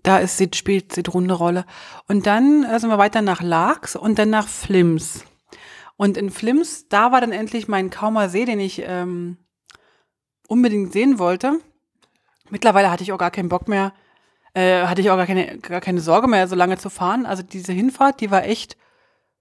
Da 0.05 0.19
ist, 0.19 0.55
spielt 0.55 0.93
Sedrun 0.93 1.25
eine 1.25 1.33
Rolle. 1.33 1.65
Und 2.07 2.27
dann 2.27 2.63
äh, 2.63 2.79
sind 2.79 2.91
wir 2.91 2.99
weiter 2.99 3.23
nach 3.23 3.43
Laax 3.43 3.97
und 3.97 4.17
dann 4.19 4.31
nach 4.31 4.47
Flims. 4.47 5.25
Und 5.97 6.17
in 6.17 6.31
Flims, 6.31 6.87
da 6.89 7.11
war 7.11 7.21
dann 7.21 7.33
endlich 7.33 7.67
mein 7.67 7.91
Kaumer 7.91 8.29
See, 8.29 8.45
den 8.45 8.61
ich 8.61 8.81
ähm, 8.87 9.39
unbedingt 10.49 10.93
sehen 10.93 11.19
wollte. 11.19 11.61
Mittlerweile 12.51 12.91
hatte 12.91 13.03
ich 13.03 13.13
auch 13.13 13.19
gar 13.19 13.31
keinen 13.31 13.49
Bock 13.49 13.69
mehr, 13.69 13.93
äh, 14.55 14.83
hatte 14.87 15.01
ich 15.01 15.11
auch 15.11 15.17
gar 15.17 15.27
keine, 15.27 15.59
gar 15.59 15.81
keine 15.81 16.01
Sorge 16.01 16.29
mehr, 16.29 16.47
so 16.49 16.55
lange 16.55 16.79
zu 16.79 16.91
fahren. 16.91 17.27
Also 17.27 17.43
diese 17.43 17.73
Hinfahrt, 17.73 18.21
die 18.21 18.31
war 18.31 18.45
echt 18.45 18.77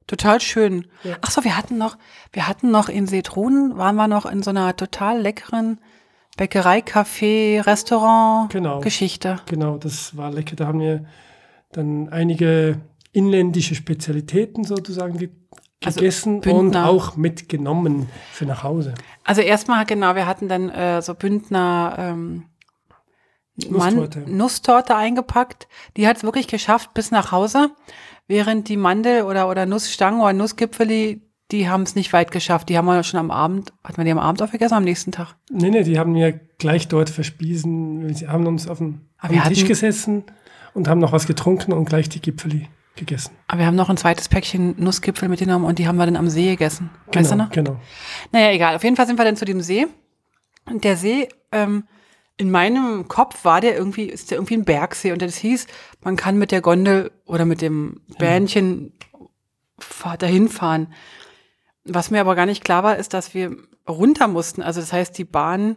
total 0.07 0.41
schön. 0.41 0.87
Ja. 1.03 1.17
Ach 1.21 1.31
so, 1.31 1.43
wir 1.43 1.57
hatten 1.57 1.77
noch, 1.77 1.97
wir 2.31 2.47
hatten 2.47 2.71
noch 2.71 2.89
in 2.89 3.07
Seetrunen, 3.07 3.77
waren 3.77 3.95
wir 3.95 4.07
noch 4.07 4.25
in 4.25 4.43
so 4.43 4.49
einer 4.49 4.75
total 4.75 5.21
leckeren 5.21 5.79
Bäckerei, 6.35 6.79
Café, 6.79 7.63
Restaurant 7.65 8.51
Genau. 8.51 8.79
Geschichte. 8.79 9.37
Genau, 9.47 9.77
das 9.77 10.17
war 10.17 10.31
lecker. 10.31 10.55
Da 10.55 10.65
haben 10.67 10.79
wir 10.79 11.05
dann 11.71 12.09
einige 12.09 12.81
inländische 13.11 13.75
Spezialitäten 13.75 14.63
sozusagen 14.63 15.19
Also 15.85 15.99
gegessen 15.99 16.35
und 16.35 16.41
Bündner. 16.41 16.89
auch 16.89 17.15
mitgenommen 17.15 18.09
für 18.31 18.45
nach 18.45 18.63
Hause. 18.63 18.93
Also 19.23 19.41
erstmal, 19.41 19.85
genau, 19.85 20.15
wir 20.15 20.25
hatten 20.27 20.47
dann 20.47 20.69
äh, 20.69 21.01
so 21.01 21.13
Bündner 21.15 21.95
ähm, 21.97 22.45
Nusstorte. 23.69 24.19
Nusstorte 24.27 24.95
eingepackt. 24.95 25.67
Die 25.95 26.07
hat 26.07 26.17
es 26.17 26.23
wirklich 26.23 26.47
geschafft 26.47 26.93
bis 26.93 27.11
nach 27.11 27.31
Hause, 27.31 27.69
während 28.27 28.67
die 28.67 28.77
Mandel- 28.77 29.23
oder, 29.23 29.47
oder 29.49 29.65
Nussstangen 29.65 30.21
oder 30.21 30.33
Nussgipfeli, 30.33 31.21
die 31.51 31.69
haben 31.69 31.83
es 31.83 31.93
nicht 31.95 32.11
weit 32.13 32.31
geschafft. 32.31 32.69
Die 32.69 32.77
haben 32.77 32.85
wir 32.85 33.03
schon 33.03 33.19
am 33.19 33.29
Abend, 33.29 33.71
hat 33.83 33.97
man 33.97 34.05
die 34.07 34.11
am 34.11 34.17
Abend 34.17 34.41
aufgegessen, 34.41 34.73
am 34.75 34.83
nächsten 34.83 35.11
Tag? 35.11 35.35
Nee, 35.51 35.69
nee, 35.69 35.83
die 35.83 35.99
haben 35.99 36.15
wir 36.15 36.31
gleich 36.57 36.87
dort 36.87 37.11
verspiesen. 37.11 38.11
Sie 38.15 38.27
haben 38.27 38.47
uns 38.47 38.67
auf 38.67 38.79
wir 38.79 38.87
dem 38.87 39.43
Tisch 39.43 39.59
hatten- 39.59 39.67
gesessen 39.67 40.23
und 40.73 40.87
haben 40.87 40.99
noch 40.99 41.11
was 41.11 41.27
getrunken 41.27 41.73
und 41.73 41.85
gleich 41.85 42.09
die 42.09 42.21
Gipfeli 42.21 42.67
gegessen. 42.95 43.35
Aber 43.47 43.59
wir 43.59 43.65
haben 43.65 43.75
noch 43.75 43.89
ein 43.89 43.97
zweites 43.97 44.29
Päckchen 44.29 44.75
Nussgipfel 44.77 45.27
mitgenommen 45.29 45.65
und 45.65 45.79
die 45.79 45.87
haben 45.87 45.97
wir 45.97 46.05
dann 46.05 46.15
am 46.15 46.29
See 46.29 46.51
gegessen. 46.51 46.89
Weißt 47.07 47.31
du 47.31 47.35
Genau, 47.35 47.43
noch? 47.45 47.51
genau. 47.51 47.79
Naja, 48.31 48.51
egal. 48.51 48.75
Auf 48.75 48.83
jeden 48.83 48.95
Fall 48.95 49.07
sind 49.07 49.17
wir 49.17 49.25
dann 49.25 49.35
zu 49.35 49.45
dem 49.45 49.61
See. 49.61 49.87
Und 50.65 50.83
der 50.83 50.95
See, 50.97 51.27
ähm, 51.51 51.85
in 52.37 52.49
meinem 52.51 53.07
Kopf 53.07 53.45
war 53.45 53.61
der 53.61 53.75
irgendwie, 53.75 54.05
ist 54.05 54.31
der 54.31 54.37
irgendwie 54.37 54.55
ein 54.57 54.65
Bergsee. 54.65 55.11
Und 55.11 55.21
das 55.21 55.35
hieß, 55.37 55.67
man 56.01 56.15
kann 56.15 56.37
mit 56.37 56.51
der 56.51 56.61
Gondel 56.61 57.11
oder 57.25 57.45
mit 57.45 57.61
dem 57.61 58.01
Bähnchen 58.17 58.93
fahr- 59.79 60.17
dahin 60.17 60.47
fahren. 60.49 60.93
Was 61.85 62.11
mir 62.11 62.21
aber 62.21 62.35
gar 62.35 62.45
nicht 62.45 62.63
klar 62.63 62.83
war, 62.83 62.97
ist, 62.97 63.13
dass 63.13 63.33
wir 63.33 63.55
runter 63.87 64.27
mussten. 64.27 64.61
Also 64.61 64.79
das 64.79 64.93
heißt, 64.93 65.17
die 65.17 65.25
Bahn, 65.25 65.75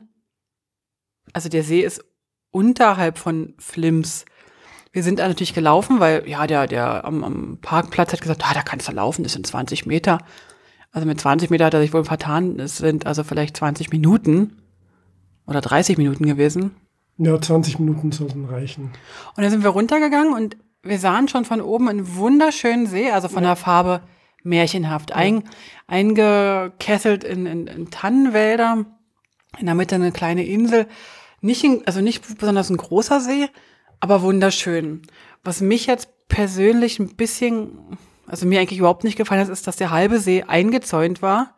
also 1.33 1.49
der 1.49 1.63
See 1.65 1.81
ist 1.81 2.05
unterhalb 2.53 3.19
von 3.19 3.55
Flims. 3.59 4.25
Wir 4.97 5.03
sind 5.03 5.19
da 5.19 5.29
natürlich 5.29 5.53
gelaufen, 5.53 6.01
weil 6.01 6.27
ja, 6.27 6.47
der, 6.47 6.67
der 6.67 7.05
am, 7.05 7.23
am 7.23 7.59
Parkplatz 7.61 8.15
hat 8.15 8.23
gesagt, 8.23 8.43
ah, 8.47 8.55
da 8.55 8.63
kannst 8.63 8.89
du 8.89 8.93
laufen, 8.93 9.25
das 9.25 9.35
sind 9.35 9.47
20 9.47 9.85
Meter. 9.85 10.21
Also 10.91 11.07
mit 11.07 11.21
20 11.21 11.51
Meter 11.51 11.67
hat 11.67 11.75
er 11.75 11.83
sich 11.83 11.93
wohl 11.93 12.07
vertan. 12.07 12.59
Es 12.59 12.79
sind 12.79 13.07
also 13.07 13.23
vielleicht 13.23 13.59
20 13.59 13.93
Minuten 13.93 14.57
oder 15.47 15.61
30 15.61 15.99
Minuten 15.99 16.25
gewesen. 16.25 16.77
Ja, 17.19 17.39
20 17.39 17.79
Minuten 17.79 18.11
sollten 18.11 18.47
reichen. 18.47 18.85
Und 19.37 19.43
dann 19.43 19.51
sind 19.51 19.65
wir 19.65 19.69
runtergegangen 19.69 20.33
und 20.33 20.57
wir 20.83 20.99
sahen 20.99 21.29
schon 21.29 21.45
von 21.45 21.61
oben 21.61 21.91
einen 21.91 22.17
wunderschönen 22.17 22.87
See, 22.87 23.11
also 23.11 23.29
von 23.29 23.43
der 23.43 23.57
Farbe 23.57 24.01
märchenhaft, 24.45 25.13
ein, 25.13 25.45
eingekesselt 25.89 27.23
in, 27.23 27.45
in, 27.45 27.67
in 27.67 27.91
Tannenwälder, 27.91 28.87
in 29.59 29.67
der 29.67 29.75
Mitte 29.75 29.97
eine 29.97 30.13
kleine 30.13 30.47
Insel. 30.47 30.87
Nicht 31.43 31.63
in, 31.65 31.83
also 31.85 32.01
nicht 32.01 32.39
besonders 32.39 32.71
ein 32.71 32.79
großer 32.79 33.21
See, 33.21 33.51
aber 34.01 34.23
wunderschön. 34.23 35.03
Was 35.45 35.61
mich 35.61 35.87
jetzt 35.87 36.09
persönlich 36.29 36.99
ein 36.99 37.17
bisschen, 37.17 37.99
also 38.27 38.47
mir 38.47 38.61
eigentlich 38.61 38.79
überhaupt 38.79 39.05
nicht 39.05 39.17
gefallen 39.17 39.41
hat, 39.41 39.49
ist, 39.49 39.67
dass 39.67 39.77
der 39.77 39.91
halbe 39.91 40.19
See 40.19 40.43
eingezäunt 40.43 41.23
war. 41.23 41.55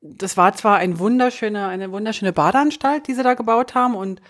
Das 0.00 0.36
war 0.36 0.54
zwar 0.54 0.76
ein 0.76 0.98
wunderschöne, 0.98 1.66
eine 1.66 1.90
wunderschöne 1.90 2.32
Badeanstalt, 2.32 3.08
die 3.08 3.14
sie 3.14 3.22
da 3.22 3.34
gebaut 3.34 3.74
haben 3.74 3.94
und 3.94 4.20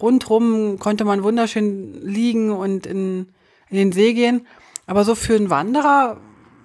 rundrum 0.00 0.78
konnte 0.78 1.04
man 1.04 1.22
wunderschön 1.22 2.00
liegen 2.02 2.50
und 2.52 2.86
in, 2.86 3.32
in 3.68 3.76
den 3.76 3.92
See 3.92 4.12
gehen. 4.12 4.46
Aber 4.86 5.04
so 5.04 5.14
für 5.14 5.34
einen 5.34 5.50
Wanderer 5.50 6.18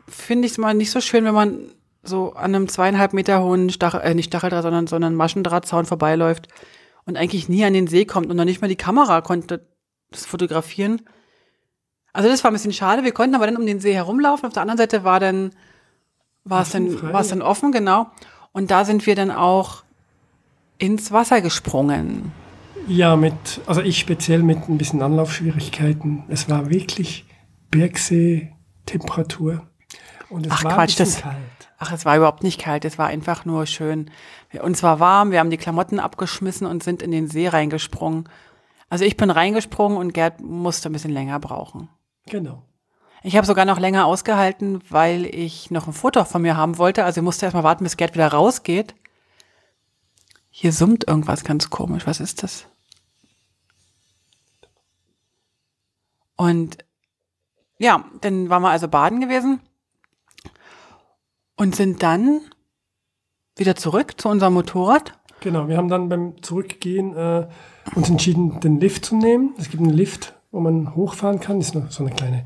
finde 0.08 0.46
ich 0.46 0.54
es 0.54 0.58
mal 0.58 0.74
nicht 0.74 0.92
so 0.92 1.02
schön, 1.02 1.26
wenn 1.26 1.34
man 1.34 1.72
so 2.04 2.34
an 2.34 2.56
einem 2.56 2.68
zweieinhalb 2.68 3.14
Meter 3.14 3.44
hohen 3.44 3.70
Stachel, 3.70 4.02
äh, 4.02 4.14
nicht 4.14 4.28
Stacheldraht, 4.28 4.64
sondern, 4.64 4.88
sondern 4.88 5.16
Maschendrahtzaun 5.16 5.86
vorbeiläuft 5.86 6.48
und 7.06 7.18
eigentlich 7.18 7.50
nie 7.50 7.66
an 7.66 7.74
den 7.74 7.88
See 7.88 8.06
kommt 8.06 8.30
und 8.30 8.38
noch 8.38 8.46
nicht 8.46 8.62
mal 8.62 8.68
die 8.68 8.76
Kamera 8.76 9.22
konnte 9.22 9.66
das 10.12 10.26
fotografieren. 10.26 11.02
Also 12.14 12.30
das 12.30 12.44
war 12.44 12.52
ein 12.52 12.54
bisschen 12.54 12.74
schade. 12.74 13.04
Wir 13.04 13.12
konnten 13.12 13.36
aber 13.36 13.46
dann 13.46 13.58
um 13.58 13.66
den 13.66 13.80
See 13.80 13.94
herumlaufen. 13.94 14.48
Auf 14.48 14.54
der 14.54 14.62
anderen 14.62 14.78
Seite 14.78 15.04
war 15.04 15.20
dann, 15.20 15.52
war 16.44 16.62
es 16.64 16.72
dann, 16.72 17.02
war 17.14 17.22
es 17.22 17.28
dann 17.28 17.42
offen, 17.42 17.72
genau. 17.72 18.08
Und 18.54 18.72
da 18.72 18.86
sind 18.86 19.06
wir 19.06 19.16
dann 19.16 19.30
auch 19.32 19.84
ins 20.80 21.12
Wasser 21.12 21.42
gesprungen. 21.42 22.32
Ja, 22.88 23.16
mit, 23.16 23.34
also 23.66 23.82
ich 23.82 24.00
speziell 24.00 24.42
mit 24.44 24.70
ein 24.70 24.78
bisschen 24.78 25.02
Anlaufschwierigkeiten. 25.02 26.24
Es 26.30 26.50
war 26.50 26.70
wirklich 26.70 27.26
Bergsee-Temperatur. 27.72 29.68
Und 30.30 30.46
es 30.46 30.52
Ach, 30.52 30.64
war 30.64 30.74
Quatsch, 30.76 31.00
das- 31.00 31.22
kalt. 31.22 31.36
Ach, 31.80 31.92
es 31.92 32.06
war 32.06 32.18
überhaupt 32.18 32.42
nicht 32.42 32.60
kalt, 32.60 32.86
es 32.86 32.98
war 32.98 33.06
einfach 33.06 33.46
nur 33.46 33.68
schön. 33.68 34.10
Uns 34.64 34.82
war 34.82 35.00
warm, 35.00 35.30
wir 35.30 35.40
haben 35.40 35.52
die 35.52 35.58
Klamotten 35.58 36.00
abgeschmissen 36.00 36.66
und 36.66 36.82
sind 36.82 37.04
in 37.04 37.12
den 37.12 37.28
See 37.30 37.48
reingesprungen. 37.48 38.28
Also 38.90 39.04
ich 39.06 39.18
bin 39.18 39.30
reingesprungen 39.30 39.98
und 39.98 40.14
Gerd 40.14 40.42
musste 40.42 40.90
ein 40.90 40.94
bisschen 40.94 41.12
länger 41.12 41.40
brauchen. 41.40 41.90
Genau. 42.26 42.64
Ich 43.24 43.36
habe 43.36 43.48
sogar 43.48 43.66
noch 43.66 43.80
länger 43.80 44.06
ausgehalten, 44.06 44.82
weil 44.90 45.26
ich 45.26 45.72
noch 45.72 45.88
ein 45.88 45.94
Foto 45.94 46.24
von 46.24 46.42
mir 46.42 46.56
haben 46.56 46.78
wollte. 46.78 47.04
Also 47.04 47.20
ich 47.20 47.26
musste 47.26 47.46
erst 47.46 47.56
mal 47.56 47.64
warten, 47.64 47.84
bis 47.84 47.98
Gerd 47.98 48.14
wieder 48.14 48.30
rausgeht. 48.30 48.96
Hier 50.50 50.72
summt 50.72 51.08
irgendwas 51.08 51.44
ganz 51.44 51.70
komisch. 51.70 52.08
Was 52.08 52.20
ist 52.20 52.44
das? 52.44 52.68
Und 56.36 56.78
ja, 57.80 58.06
dann 58.22 58.50
waren 58.50 58.62
wir 58.62 58.70
also 58.70 58.88
baden 58.88 59.20
gewesen 59.20 59.60
und 61.56 61.76
sind 61.76 62.02
dann 62.02 62.42
wieder 63.56 63.76
zurück 63.76 64.20
zu 64.20 64.30
unserem 64.30 64.54
Motorrad. 64.54 65.20
Genau, 65.42 65.68
wir 65.68 65.78
haben 65.78 65.90
dann 65.90 66.10
beim 66.10 66.42
Zurückgehen 66.42 67.16
äh, 67.16 67.48
uns 67.96 68.10
entschieden, 68.10 68.60
den 68.60 68.80
Lift 68.80 69.06
zu 69.06 69.16
nehmen. 69.16 69.54
Es 69.58 69.70
gibt 69.70 69.82
einen 69.84 69.94
Lift, 69.94 70.34
wo 70.52 70.60
man 70.60 70.96
hochfahren 70.96 71.40
kann. 71.40 71.60
Das 71.60 71.70
ist 71.70 71.76
noch 71.76 71.92
so 71.92 72.04
eine 72.04 72.16
kleine 72.16 72.46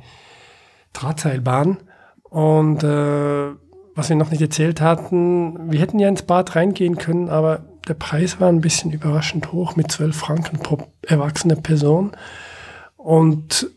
Drahtseilbahn. 0.94 1.78
Und 2.24 2.84
äh, 2.84 3.52
was 3.96 4.10
wir 4.10 4.16
noch 4.16 4.32
nicht 4.32 4.42
erzählt 4.42 4.82
hatten, 4.82 5.72
wir 5.72 5.80
hätten 5.80 6.00
ja 6.00 6.08
ins 6.08 6.24
Bad 6.24 6.56
reingehen 6.56 6.98
können, 6.98 7.30
aber 7.30 7.66
der 7.88 7.94
Preis 7.94 8.40
war 8.40 8.48
ein 8.48 8.62
bisschen 8.62 8.92
überraschend 8.92 9.52
hoch 9.52 9.76
mit 9.76 9.92
12 9.92 10.16
Franken 10.16 10.60
pro 10.60 10.78
erwachsene 11.02 11.56
Person. 11.56 12.12
Und 12.96 13.70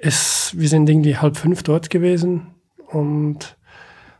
es, 0.00 0.52
wir 0.56 0.68
sind 0.68 0.88
irgendwie 0.88 1.16
halb 1.16 1.36
fünf 1.36 1.62
dort 1.62 1.90
gewesen 1.90 2.54
und 2.88 3.56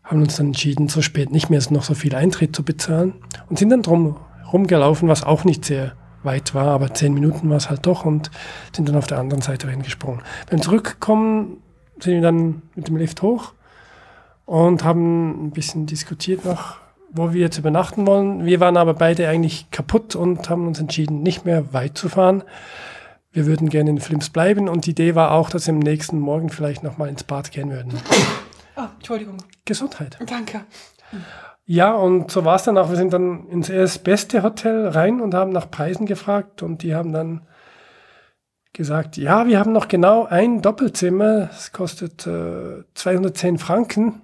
haben 0.05 0.23
uns 0.23 0.37
dann 0.37 0.49
entschieden, 0.49 0.89
so 0.89 1.03
spät 1.03 1.31
nicht 1.31 1.51
mehr 1.51 1.63
noch 1.71 1.85
so 1.85 1.95
viel 1.95 2.15
Eintritt 2.15 2.55
zu 2.55 2.65
bezahlen 2.65 3.15
und 3.49 3.59
sind 3.59 3.71
dann 3.71 3.83
drum 3.83 4.17
rumgelaufen, 4.53 5.09
was 5.09 5.23
auch 5.23 5.45
nicht 5.45 5.65
sehr 5.65 5.93
weit 6.23 6.55
war, 6.55 6.69
aber 6.69 6.95
zehn 6.95 7.15
Minuten 7.15 7.49
war 7.51 7.57
es 7.57 7.71
halt 7.71 7.87
doch 7.87 8.05
und 8.05 8.31
sind 8.75 8.89
dann 8.89 8.97
auf 8.97 9.07
der 9.07 9.19
anderen 9.19 9.43
Seite 9.43 9.69
hingesprungen. 9.69 10.23
Beim 10.51 10.61
Zurückkommen 10.61 11.59
sind 11.99 12.15
wir 12.15 12.21
dann 12.23 12.63
mit 12.75 12.89
dem 12.89 12.97
Lift 12.97 13.23
hoch 13.23 13.55
und 14.45 14.85
haben 14.85 15.47
ein 15.47 15.51
bisschen 15.51 15.87
diskutiert 15.87 16.45
noch, 16.45 16.77
wo 17.11 17.33
wir 17.33 17.41
jetzt 17.41 17.59
übernachten 17.59 18.07
wollen. 18.07 18.45
Wir 18.45 18.61
waren 18.61 18.77
aber 18.77 18.95
beide 18.95 19.29
eigentlich 19.29 19.71
kaputt 19.71 20.17
und 20.17 20.49
haben 20.49 20.67
uns 20.67 20.81
entschieden, 20.81 21.23
nicht 21.23 21.45
mehr 21.45 21.73
weit 21.73 21.97
zu 21.97 22.09
fahren. 22.09 22.43
Wir 23.33 23.47
würden 23.47 23.71
gerne 23.71 23.91
in 23.91 24.01
Flims 24.01 24.31
bleiben 24.31 24.69
und 24.69 24.87
die 24.87 24.91
Idee 24.91 25.15
war 25.15 25.33
auch, 25.33 25.49
dass 25.49 25.67
wir 25.67 25.75
am 25.75 25.81
nächsten 25.81 26.19
Morgen 26.19 26.51
vielleicht 26.51 26.83
nochmal 26.83 27.09
ins 27.09 27.25
Bad 27.25 27.51
gehen 27.51 27.71
würden. 27.71 27.93
Oh, 28.77 28.87
Entschuldigung. 28.97 29.39
Gesundheit. 29.65 30.19
Danke. 30.27 30.65
Ja, 31.65 31.95
und 31.95 32.31
so 32.31 32.45
war 32.45 32.57
es 32.57 32.65
dann 32.65 32.79
auch. 32.79 32.91
Wir 32.91 32.97
sind 32.97 33.13
dann 33.13 33.49
ins 33.49 33.69
erstbeste 33.69 34.43
Hotel 34.43 34.89
rein 34.89 35.21
und 35.21 35.35
haben 35.35 35.53
nach 35.53 35.71
Preisen 35.71 36.07
gefragt 36.07 36.63
und 36.63 36.83
die 36.83 36.95
haben 36.95 37.13
dann 37.13 37.47
gesagt, 38.73 39.17
ja, 39.17 39.47
wir 39.47 39.59
haben 39.59 39.73
noch 39.73 39.89
genau 39.89 40.25
ein 40.25 40.63
Doppelzimmer, 40.63 41.51
es 41.53 41.73
kostet 41.73 42.27
äh, 42.27 42.85
210 42.95 43.59
Franken. 43.59 44.23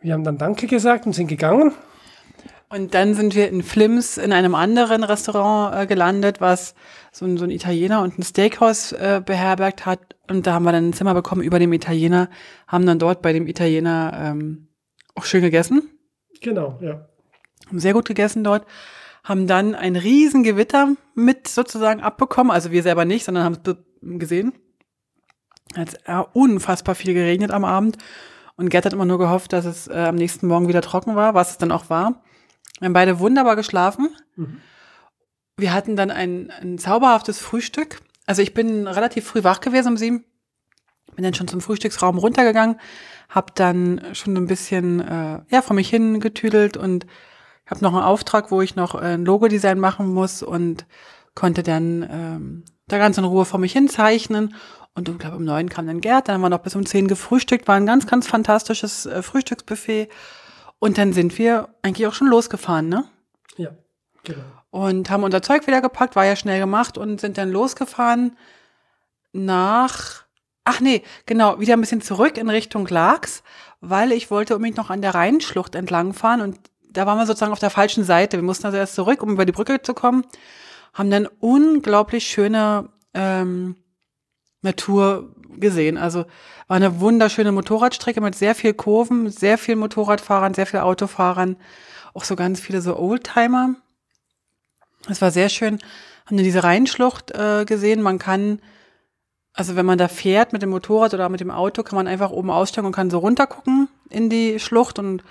Wir 0.00 0.14
haben 0.14 0.24
dann 0.24 0.38
Danke 0.38 0.66
gesagt 0.66 1.06
und 1.06 1.12
sind 1.12 1.28
gegangen. 1.28 1.72
Und 2.68 2.94
dann 2.94 3.14
sind 3.14 3.34
wir 3.34 3.48
in 3.48 3.62
Flims 3.62 4.16
in 4.16 4.32
einem 4.32 4.54
anderen 4.54 5.04
Restaurant 5.04 5.76
äh, 5.76 5.86
gelandet, 5.86 6.40
was 6.40 6.74
so 7.12 7.26
ein, 7.26 7.36
so 7.36 7.44
ein 7.44 7.50
Italiener 7.50 8.00
und 8.02 8.18
ein 8.18 8.22
Steakhouse 8.22 8.92
äh, 8.92 9.20
beherbergt 9.24 9.84
hat. 9.84 10.11
Und 10.28 10.46
da 10.46 10.54
haben 10.54 10.64
wir 10.64 10.72
dann 10.72 10.90
ein 10.90 10.92
Zimmer 10.92 11.14
bekommen 11.14 11.42
über 11.42 11.58
dem 11.58 11.72
Italiener, 11.72 12.30
haben 12.66 12.86
dann 12.86 12.98
dort 12.98 13.22
bei 13.22 13.32
dem 13.32 13.46
Italiener 13.46 14.12
ähm, 14.16 14.68
auch 15.14 15.24
schön 15.24 15.42
gegessen. 15.42 15.90
Genau, 16.40 16.78
ja. 16.80 17.08
Haben 17.68 17.78
sehr 17.80 17.92
gut 17.92 18.06
gegessen 18.06 18.44
dort. 18.44 18.66
Haben 19.24 19.46
dann 19.46 19.74
ein 19.74 19.96
riesen 19.96 20.42
Gewitter 20.42 20.94
mit 21.14 21.48
sozusagen 21.48 22.00
abbekommen. 22.00 22.50
Also 22.50 22.70
wir 22.70 22.82
selber 22.82 23.04
nicht, 23.04 23.24
sondern 23.24 23.44
haben 23.44 23.58
es 23.64 23.76
gesehen. 24.18 24.52
Es 25.74 25.96
hat 26.04 26.30
unfassbar 26.34 26.94
viel 26.94 27.14
geregnet 27.14 27.50
am 27.50 27.64
Abend. 27.64 27.98
Und 28.56 28.68
Gerd 28.68 28.84
hat 28.84 28.92
immer 28.92 29.04
nur 29.04 29.18
gehofft, 29.18 29.52
dass 29.52 29.64
es 29.64 29.88
äh, 29.88 29.94
am 29.94 30.16
nächsten 30.16 30.46
Morgen 30.46 30.68
wieder 30.68 30.82
trocken 30.82 31.16
war, 31.16 31.34
was 31.34 31.50
es 31.50 31.58
dann 31.58 31.72
auch 31.72 31.88
war. 31.88 32.22
Wir 32.78 32.86
haben 32.86 32.92
beide 32.92 33.18
wunderbar 33.18 33.56
geschlafen. 33.56 34.10
Mhm. 34.36 34.60
Wir 35.56 35.72
hatten 35.72 35.96
dann 35.96 36.10
ein, 36.10 36.50
ein 36.50 36.78
zauberhaftes 36.78 37.38
Frühstück. 37.38 38.00
Also 38.26 38.42
ich 38.42 38.54
bin 38.54 38.86
relativ 38.86 39.26
früh 39.26 39.44
wach 39.44 39.60
gewesen 39.60 39.88
um 39.88 39.96
sieben. 39.96 40.24
Bin 41.14 41.24
dann 41.24 41.34
schon 41.34 41.48
zum 41.48 41.60
Frühstücksraum 41.60 42.16
runtergegangen, 42.16 42.80
habe 43.28 43.52
dann 43.54 44.00
schon 44.14 44.36
ein 44.36 44.46
bisschen 44.46 45.00
äh, 45.00 45.40
ja 45.50 45.60
vor 45.60 45.76
mich 45.76 45.90
hin 45.90 46.20
getüdelt 46.20 46.78
und 46.78 47.06
habe 47.66 47.82
noch 47.82 47.92
einen 47.92 48.02
Auftrag, 48.02 48.50
wo 48.50 48.62
ich 48.62 48.76
noch 48.76 48.94
ein 48.94 49.24
Logodesign 49.24 49.78
machen 49.78 50.06
muss 50.12 50.42
und 50.42 50.86
konnte 51.34 51.62
dann 51.62 52.08
ähm, 52.10 52.64
da 52.88 52.98
ganz 52.98 53.18
in 53.18 53.24
Ruhe 53.24 53.44
vor 53.44 53.60
mich 53.60 53.72
hin 53.72 53.88
zeichnen. 53.88 54.54
Und 54.94 55.08
ich 55.08 55.18
glaube, 55.18 55.36
um 55.36 55.44
neun 55.44 55.68
kam 55.68 55.86
dann 55.86 56.00
Gerd, 56.00 56.28
dann 56.28 56.34
haben 56.34 56.42
wir 56.42 56.50
noch 56.50 56.58
bis 56.58 56.76
um 56.76 56.84
zehn 56.84 57.08
gefrühstückt, 57.08 57.66
war 57.66 57.76
ein 57.76 57.86
ganz, 57.86 58.06
ganz 58.06 58.26
fantastisches 58.26 59.06
äh, 59.06 59.22
Frühstücksbuffet. 59.22 60.08
Und 60.78 60.98
dann 60.98 61.12
sind 61.12 61.38
wir 61.38 61.68
eigentlich 61.82 62.06
auch 62.06 62.14
schon 62.14 62.28
losgefahren, 62.28 62.88
ne? 62.88 63.04
Ja, 63.56 63.70
genau. 64.24 64.42
Und 64.72 65.10
haben 65.10 65.22
unser 65.22 65.42
Zeug 65.42 65.66
wieder 65.66 65.82
gepackt, 65.82 66.16
war 66.16 66.24
ja 66.24 66.34
schnell 66.34 66.58
gemacht 66.58 66.96
und 66.96 67.20
sind 67.20 67.36
dann 67.36 67.52
losgefahren 67.52 68.38
nach, 69.34 70.24
ach 70.64 70.80
nee, 70.80 71.02
genau, 71.26 71.60
wieder 71.60 71.74
ein 71.74 71.80
bisschen 71.80 72.00
zurück 72.00 72.38
in 72.38 72.48
Richtung 72.48 72.86
Laax, 72.86 73.42
weil 73.82 74.12
ich 74.12 74.30
wollte 74.30 74.56
unbedingt 74.56 74.78
noch 74.78 74.88
an 74.88 75.02
der 75.02 75.14
Rheinschlucht 75.14 75.74
entlangfahren 75.74 76.40
und 76.40 76.58
da 76.90 77.04
waren 77.04 77.18
wir 77.18 77.26
sozusagen 77.26 77.52
auf 77.52 77.58
der 77.58 77.68
falschen 77.68 78.02
Seite. 78.02 78.38
Wir 78.38 78.42
mussten 78.42 78.64
also 78.64 78.78
erst 78.78 78.94
zurück, 78.94 79.22
um 79.22 79.32
über 79.32 79.44
die 79.44 79.52
Brücke 79.52 79.82
zu 79.82 79.92
kommen, 79.92 80.24
haben 80.94 81.10
dann 81.10 81.28
unglaublich 81.40 82.26
schöne 82.26 82.88
ähm, 83.12 83.76
Natur 84.62 85.34
gesehen. 85.50 85.98
Also 85.98 86.24
war 86.66 86.78
eine 86.78 86.98
wunderschöne 86.98 87.52
Motorradstrecke 87.52 88.22
mit 88.22 88.34
sehr 88.34 88.54
viel 88.54 88.72
Kurven, 88.72 89.28
sehr 89.28 89.58
viel 89.58 89.76
Motorradfahrern, 89.76 90.54
sehr 90.54 90.66
viel 90.66 90.80
Autofahrern, 90.80 91.56
auch 92.14 92.24
so 92.24 92.36
ganz 92.36 92.58
viele 92.58 92.80
so 92.80 92.98
Oldtimer. 92.98 93.74
Es 95.08 95.20
war 95.20 95.30
sehr 95.30 95.48
schön. 95.48 95.78
Haben 96.26 96.36
dann 96.36 96.44
diese 96.44 96.64
Rheinschlucht 96.64 97.32
äh, 97.32 97.64
gesehen. 97.64 98.02
Man 98.02 98.18
kann, 98.18 98.60
also 99.52 99.76
wenn 99.76 99.86
man 99.86 99.98
da 99.98 100.08
fährt 100.08 100.52
mit 100.52 100.62
dem 100.62 100.70
Motorrad 100.70 101.14
oder 101.14 101.28
mit 101.28 101.40
dem 101.40 101.50
Auto, 101.50 101.82
kann 101.82 101.96
man 101.96 102.06
einfach 102.06 102.30
oben 102.30 102.50
aussteigen 102.50 102.86
und 102.86 102.94
kann 102.94 103.10
so 103.10 103.18
runtergucken 103.18 103.88
in 104.08 104.30
die 104.30 104.58
Schlucht 104.60 104.98
und 104.98 105.22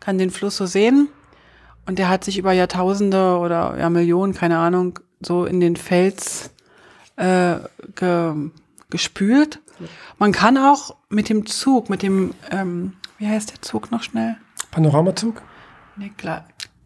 kann 0.00 0.18
den 0.18 0.30
Fluss 0.30 0.56
so 0.56 0.66
sehen. 0.66 1.08
Und 1.86 1.98
der 1.98 2.08
hat 2.08 2.24
sich 2.24 2.38
über 2.38 2.52
Jahrtausende 2.52 3.38
oder 3.38 3.76
ja 3.78 3.90
Millionen, 3.90 4.34
keine 4.34 4.58
Ahnung, 4.58 4.98
so 5.20 5.44
in 5.44 5.60
den 5.60 5.76
Fels 5.76 6.50
äh, 7.16 7.56
ge 7.94 8.50
gespült. 8.90 9.60
Man 10.18 10.30
kann 10.30 10.56
auch 10.56 10.94
mit 11.08 11.28
dem 11.28 11.46
Zug, 11.46 11.90
mit 11.90 12.02
dem, 12.02 12.32
ähm, 12.50 12.92
wie 13.18 13.26
heißt 13.26 13.50
der 13.50 13.60
Zug 13.60 13.90
noch 13.90 14.02
schnell? 14.02 14.36
Panoramazug? 14.70 15.42
Nee, 15.96 16.12
klar. 16.16 16.44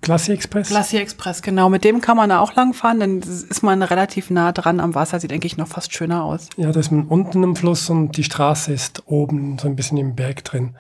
Glacier 0.09 0.35
Express? 0.35 0.69
Glacier 0.69 1.01
Express, 1.03 1.43
genau. 1.43 1.69
Mit 1.69 1.85
dem 1.85 2.01
kann 2.01 2.17
man 2.17 2.31
da 2.31 2.41
auch 2.41 2.55
langfahren, 2.55 2.99
dann 2.99 3.19
ist 3.19 3.63
man 3.63 3.83
relativ 3.83 4.31
nah 4.31 4.53
dran 4.53 4.81
am 4.81 4.95
Wasser, 4.95 5.21
sieht 5.21 5.33
eigentlich 5.35 5.59
noch 5.59 5.69
fast 5.69 5.93
schöner 5.93 6.25
aus. 6.25 6.49
Ja, 6.57 6.73
da 6.73 6.81
ist 6.81 6.91
man 6.91 7.07
unten 7.07 7.43
im 7.43 7.55
Fluss 7.55 7.91
und 7.91 8.17
die 8.17 8.25
Straße 8.25 8.73
ist 8.73 9.03
oben 9.07 9.59
so 9.59 9.69
ein 9.69 9.77
bisschen 9.77 9.99
im 9.99 10.17
Berg 10.17 10.45
drin. 10.45 10.77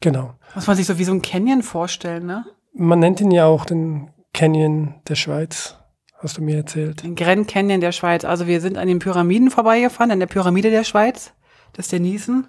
Genau. 0.00 0.32
Muss 0.54 0.66
man 0.66 0.76
sich 0.76 0.86
so 0.86 0.98
wie 0.98 1.04
so 1.04 1.12
ein 1.12 1.20
Canyon 1.20 1.62
vorstellen, 1.62 2.24
ne? 2.24 2.46
Man 2.72 3.00
nennt 3.00 3.20
ihn 3.20 3.30
ja 3.30 3.44
auch 3.44 3.66
den 3.66 4.10
Canyon 4.32 4.94
der 5.08 5.16
Schweiz 5.16 5.76
hast 6.22 6.38
du 6.38 6.42
mir 6.42 6.56
erzählt. 6.56 7.02
Den 7.02 7.14
Grand 7.14 7.48
Canyon 7.48 7.80
der 7.80 7.92
Schweiz. 7.92 8.24
Also 8.24 8.46
wir 8.46 8.60
sind 8.60 8.76
an 8.76 8.88
den 8.88 8.98
Pyramiden 8.98 9.50
vorbeigefahren, 9.50 10.10
an 10.10 10.20
der 10.20 10.26
Pyramide 10.26 10.70
der 10.70 10.84
Schweiz. 10.84 11.32
Das 11.72 11.86
ist 11.86 11.92
der 11.92 12.00
Niesen. 12.00 12.46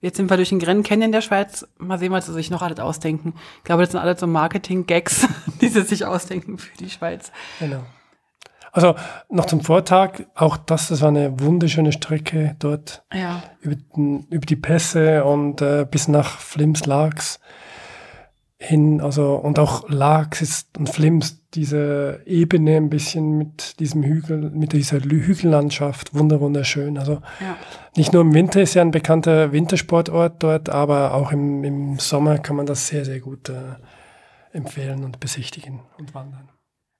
Jetzt 0.00 0.18
sind 0.18 0.28
wir 0.28 0.36
durch 0.36 0.50
den 0.50 0.58
Grand 0.58 0.86
Canyon 0.86 1.12
der 1.12 1.22
Schweiz. 1.22 1.66
Mal 1.78 1.98
sehen, 1.98 2.12
was 2.12 2.26
sie 2.26 2.34
sich 2.34 2.50
noch 2.50 2.62
alles 2.62 2.78
ausdenken. 2.78 3.34
Ich 3.58 3.64
glaube, 3.64 3.82
das 3.82 3.92
sind 3.92 4.00
alles 4.00 4.20
so 4.20 4.26
Marketing-Gags, 4.26 5.26
die 5.60 5.68
sie 5.68 5.82
sich 5.82 6.04
ausdenken 6.04 6.58
für 6.58 6.76
die 6.76 6.90
Schweiz. 6.90 7.32
Genau. 7.58 7.82
Also 8.72 8.94
noch 9.30 9.46
zum 9.46 9.62
Vortag, 9.62 10.24
auch 10.34 10.58
das, 10.58 10.88
das 10.88 11.00
war 11.00 11.08
eine 11.08 11.40
wunderschöne 11.40 11.92
Strecke 11.92 12.56
dort. 12.58 13.04
Ja. 13.10 13.42
Über, 13.60 13.76
den, 13.76 14.26
über 14.28 14.44
die 14.44 14.56
Pässe 14.56 15.24
und 15.24 15.62
äh, 15.62 15.86
bis 15.90 16.08
nach 16.08 16.38
Flims 16.40 16.84
Lags 16.84 17.40
hin, 18.66 19.00
also 19.00 19.34
und 19.34 19.58
auch 19.58 19.88
Lags 19.88 20.42
ist 20.42 20.76
und 20.76 20.88
Flims, 20.88 21.42
diese 21.54 22.20
Ebene 22.26 22.76
ein 22.76 22.90
bisschen 22.90 23.38
mit 23.38 23.80
diesem 23.80 24.02
Hügel, 24.02 24.50
mit 24.50 24.72
dieser 24.72 25.00
Hügellandschaft, 25.00 26.14
wunder 26.14 26.40
wunderschön. 26.40 26.98
Also 26.98 27.22
ja. 27.40 27.56
nicht 27.96 28.12
nur 28.12 28.22
im 28.22 28.34
Winter 28.34 28.60
ist 28.60 28.74
ja 28.74 28.82
ein 28.82 28.90
bekannter 28.90 29.52
Wintersportort 29.52 30.42
dort, 30.42 30.68
aber 30.68 31.14
auch 31.14 31.32
im, 31.32 31.64
im 31.64 31.98
Sommer 31.98 32.38
kann 32.38 32.56
man 32.56 32.66
das 32.66 32.88
sehr, 32.88 33.04
sehr 33.04 33.20
gut 33.20 33.48
äh, 33.48 33.76
empfehlen 34.52 35.04
und 35.04 35.20
besichtigen 35.20 35.80
und 35.98 36.14
wandern. 36.14 36.48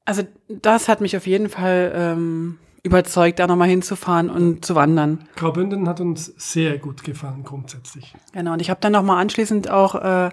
Also 0.05 0.23
das 0.49 0.89
hat 0.89 1.01
mich 1.01 1.17
auf 1.17 1.27
jeden 1.27 1.49
Fall 1.49 1.93
ähm, 1.95 2.59
überzeugt, 2.85 3.41
da 3.41 3.47
nochmal 3.47 3.69
hinzufahren 3.69 4.31
und 4.31 4.65
zu 4.65 4.75
wandern. 4.75 5.29
Graubünden 5.35 5.89
hat 5.89 6.01
uns 6.01 6.27
sehr 6.37 6.79
gut 6.79 7.03
gefallen 7.03 7.43
grundsätzlich. 7.43 8.15
Genau, 8.33 8.53
und 8.53 8.63
ich 8.63 8.71
habe 8.71 8.81
dann 8.81 8.93
nochmal 8.93 9.21
anschließend 9.21 9.69
auch 9.69 9.97
äh, 9.97 10.31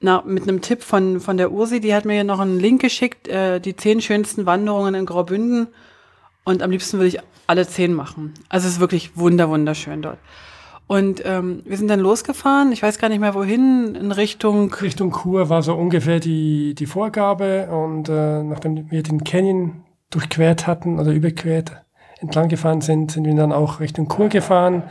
na, 0.00 0.22
mit 0.24 0.44
einem 0.44 0.60
Tipp 0.60 0.82
von, 0.82 1.20
von 1.20 1.36
der 1.36 1.50
Ursi, 1.50 1.80
die 1.80 1.94
hat 1.94 2.04
mir 2.04 2.22
noch 2.24 2.38
einen 2.38 2.60
Link 2.60 2.80
geschickt, 2.80 3.26
äh, 3.28 3.60
die 3.60 3.74
zehn 3.74 4.00
schönsten 4.00 4.46
Wanderungen 4.46 4.94
in 4.94 5.06
Graubünden. 5.06 5.68
Und 6.44 6.62
am 6.62 6.70
liebsten 6.70 6.98
würde 6.98 7.08
ich 7.08 7.18
alle 7.46 7.66
zehn 7.66 7.92
machen. 7.92 8.34
Also 8.48 8.68
es 8.68 8.74
ist 8.74 8.80
wirklich 8.80 9.16
wunder, 9.16 9.48
wunderschön 9.48 10.02
dort. 10.02 10.18
Und 10.86 11.22
ähm, 11.26 11.62
wir 11.66 11.76
sind 11.76 11.88
dann 11.88 12.00
losgefahren, 12.00 12.72
ich 12.72 12.82
weiß 12.82 12.98
gar 12.98 13.10
nicht 13.10 13.20
mehr 13.20 13.34
wohin, 13.34 13.94
in 13.94 14.10
Richtung... 14.10 14.72
Richtung 14.72 15.10
Kur 15.10 15.50
war 15.50 15.62
so 15.62 15.74
ungefähr 15.74 16.20
die, 16.20 16.74
die 16.74 16.86
Vorgabe. 16.86 17.68
Und 17.70 18.08
äh, 18.08 18.42
nachdem 18.42 18.90
wir 18.90 19.02
den 19.02 19.24
Canyon 19.24 19.82
durchquert 20.10 20.66
hatten 20.66 20.98
oder 20.98 21.12
überquert, 21.12 21.72
entlang 22.20 22.48
gefahren 22.48 22.80
sind, 22.80 23.10
sind 23.10 23.26
wir 23.26 23.34
dann 23.34 23.52
auch 23.52 23.80
Richtung 23.80 24.08
Kur 24.08 24.28
gefahren, 24.28 24.84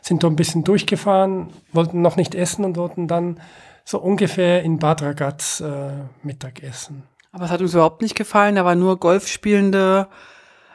sind 0.00 0.22
da 0.22 0.28
ein 0.28 0.36
bisschen 0.36 0.64
durchgefahren, 0.64 1.48
wollten 1.72 2.00
noch 2.00 2.16
nicht 2.16 2.34
essen 2.34 2.64
und 2.64 2.76
wollten 2.76 3.06
dann 3.06 3.38
so 3.84 3.98
ungefähr 3.98 4.62
in 4.62 4.78
Bad 4.78 5.02
Ragaz 5.02 5.60
äh, 5.60 5.92
Mittag 6.22 6.62
essen. 6.62 7.04
Aber 7.32 7.46
es 7.46 7.50
hat 7.50 7.60
uns 7.60 7.72
überhaupt 7.72 8.02
nicht 8.02 8.14
gefallen, 8.14 8.56
da 8.56 8.64
war 8.64 8.74
nur 8.74 9.00
Golfspielende, 9.00 10.08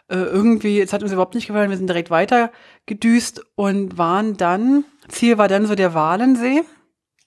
äh, 0.10 0.16
irgendwie, 0.16 0.82
es 0.82 0.94
hat 0.94 1.04
uns 1.04 1.12
überhaupt 1.12 1.36
nicht 1.36 1.48
gefallen, 1.48 1.70
wir 1.70 1.78
sind 1.78 1.88
direkt 1.88 2.10
weiter 2.10 2.52
gedüst 2.86 3.46
und 3.56 3.98
waren 3.98 4.38
dann, 4.38 4.86
Ziel 5.08 5.38
war 5.38 5.48
dann 5.48 5.68
so 5.68 5.76
der 5.76 5.94
Walensee. 5.94 6.64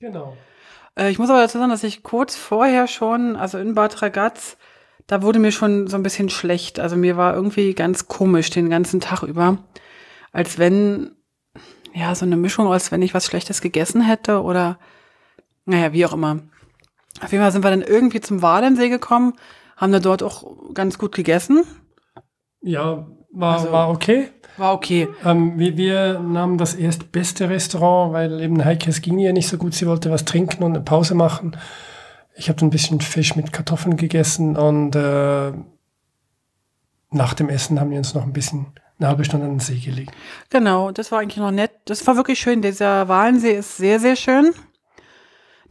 Genau. 0.01 0.37
Äh, 0.99 1.11
ich 1.11 1.19
muss 1.19 1.31
aber 1.31 1.41
dazu 1.41 1.59
sagen, 1.59 1.71
dass 1.71 1.85
ich 1.85 2.03
kurz 2.03 2.35
vorher 2.35 2.89
schon, 2.89 3.37
also 3.37 3.59
in 3.59 3.75
Bad 3.75 4.03
Ragaz, 4.03 4.57
da 5.07 5.23
wurde 5.23 5.39
mir 5.39 5.53
schon 5.53 5.89
so 5.89 5.97
ein 5.97 6.03
bisschen 6.03 6.29
schlecht. 6.29 6.79
Also 6.79 6.97
mir 6.97 7.17
war 7.17 7.35
irgendwie 7.35 7.75
ganz 7.75 8.07
komisch 8.07 8.51
den 8.51 8.71
ganzen 8.71 9.01
Tag 9.01 9.23
über. 9.23 9.59
Als 10.33 10.59
wenn, 10.59 11.17
ja, 11.93 12.15
so 12.15 12.25
eine 12.25 12.37
Mischung, 12.37 12.71
als 12.73 12.93
wenn 12.93 13.03
ich 13.03 13.13
was 13.13 13.27
Schlechtes 13.27 13.61
gegessen 13.61 14.03
hätte 14.03 14.43
oder, 14.43 14.79
naja, 15.65 15.93
wie 15.93 16.05
auch 16.07 16.13
immer. 16.13 16.39
Auf 17.23 17.33
jeden 17.33 17.43
Fall 17.43 17.53
sind 17.53 17.65
wir 17.65 17.71
dann 17.71 17.83
irgendwie 17.83 18.21
zum 18.21 18.43
Walensee 18.43 18.89
gekommen, 18.89 19.35
haben 19.77 19.93
da 19.93 19.99
dort 20.01 20.23
auch 20.23 20.73
ganz 20.75 20.99
gut 20.99 21.15
gegessen. 21.15 21.65
Ja, 22.63 23.07
war, 23.33 23.55
Also- 23.55 23.73
war 23.73 23.91
okay. 23.91 24.29
War 24.57 24.75
okay. 24.75 25.09
Ähm, 25.25 25.59
wir, 25.59 25.77
wir 25.79 26.19
nahmen 26.19 26.59
das 26.59 26.75
erstbeste 26.75 27.49
Restaurant, 27.49 28.13
weil 28.13 28.41
eben 28.43 28.63
Heike, 28.63 28.91
es 28.91 29.01
ging 29.01 29.19
ihr 29.19 29.33
nicht 29.33 29.49
so 29.49 29.57
gut. 29.57 29.75
Sie 29.75 29.87
wollte 29.87 30.11
was 30.11 30.25
trinken 30.27 30.63
und 30.65 30.73
eine 30.75 30.85
Pause 30.85 31.15
machen. 31.15 31.57
Ich 32.35 32.49
habe 32.49 32.59
dann 32.59 32.67
ein 32.69 32.71
bisschen 32.73 33.01
Fisch 33.01 33.37
mit 33.37 33.53
Kartoffeln 33.53 33.97
gegessen 33.97 34.57
und 34.57 34.95
äh, 34.97 35.53
nach 37.11 37.35
dem 37.35 37.49
Essen 37.49 37.81
haben 37.81 37.91
wir 37.91 37.99
uns 37.99 38.15
noch 38.15 38.23
ein 38.25 38.33
bisschen 38.33 38.67
eine 38.99 39.09
halbe 39.09 39.25
Stunde 39.25 39.47
an 39.47 39.53
den 39.55 39.61
See 39.61 39.79
gelegt. 39.79 40.13
Genau, 40.51 40.91
das 40.91 41.11
war 41.11 41.21
eigentlich 41.21 41.39
noch 41.39 41.51
nett. 41.51 41.71
Das 41.87 42.07
war 42.07 42.17
wirklich 42.17 42.39
schön. 42.39 42.61
Dieser 42.61 43.09
Walensee 43.09 43.53
ist 43.57 43.77
sehr, 43.79 43.99
sehr 43.99 44.17
schön. 44.17 44.53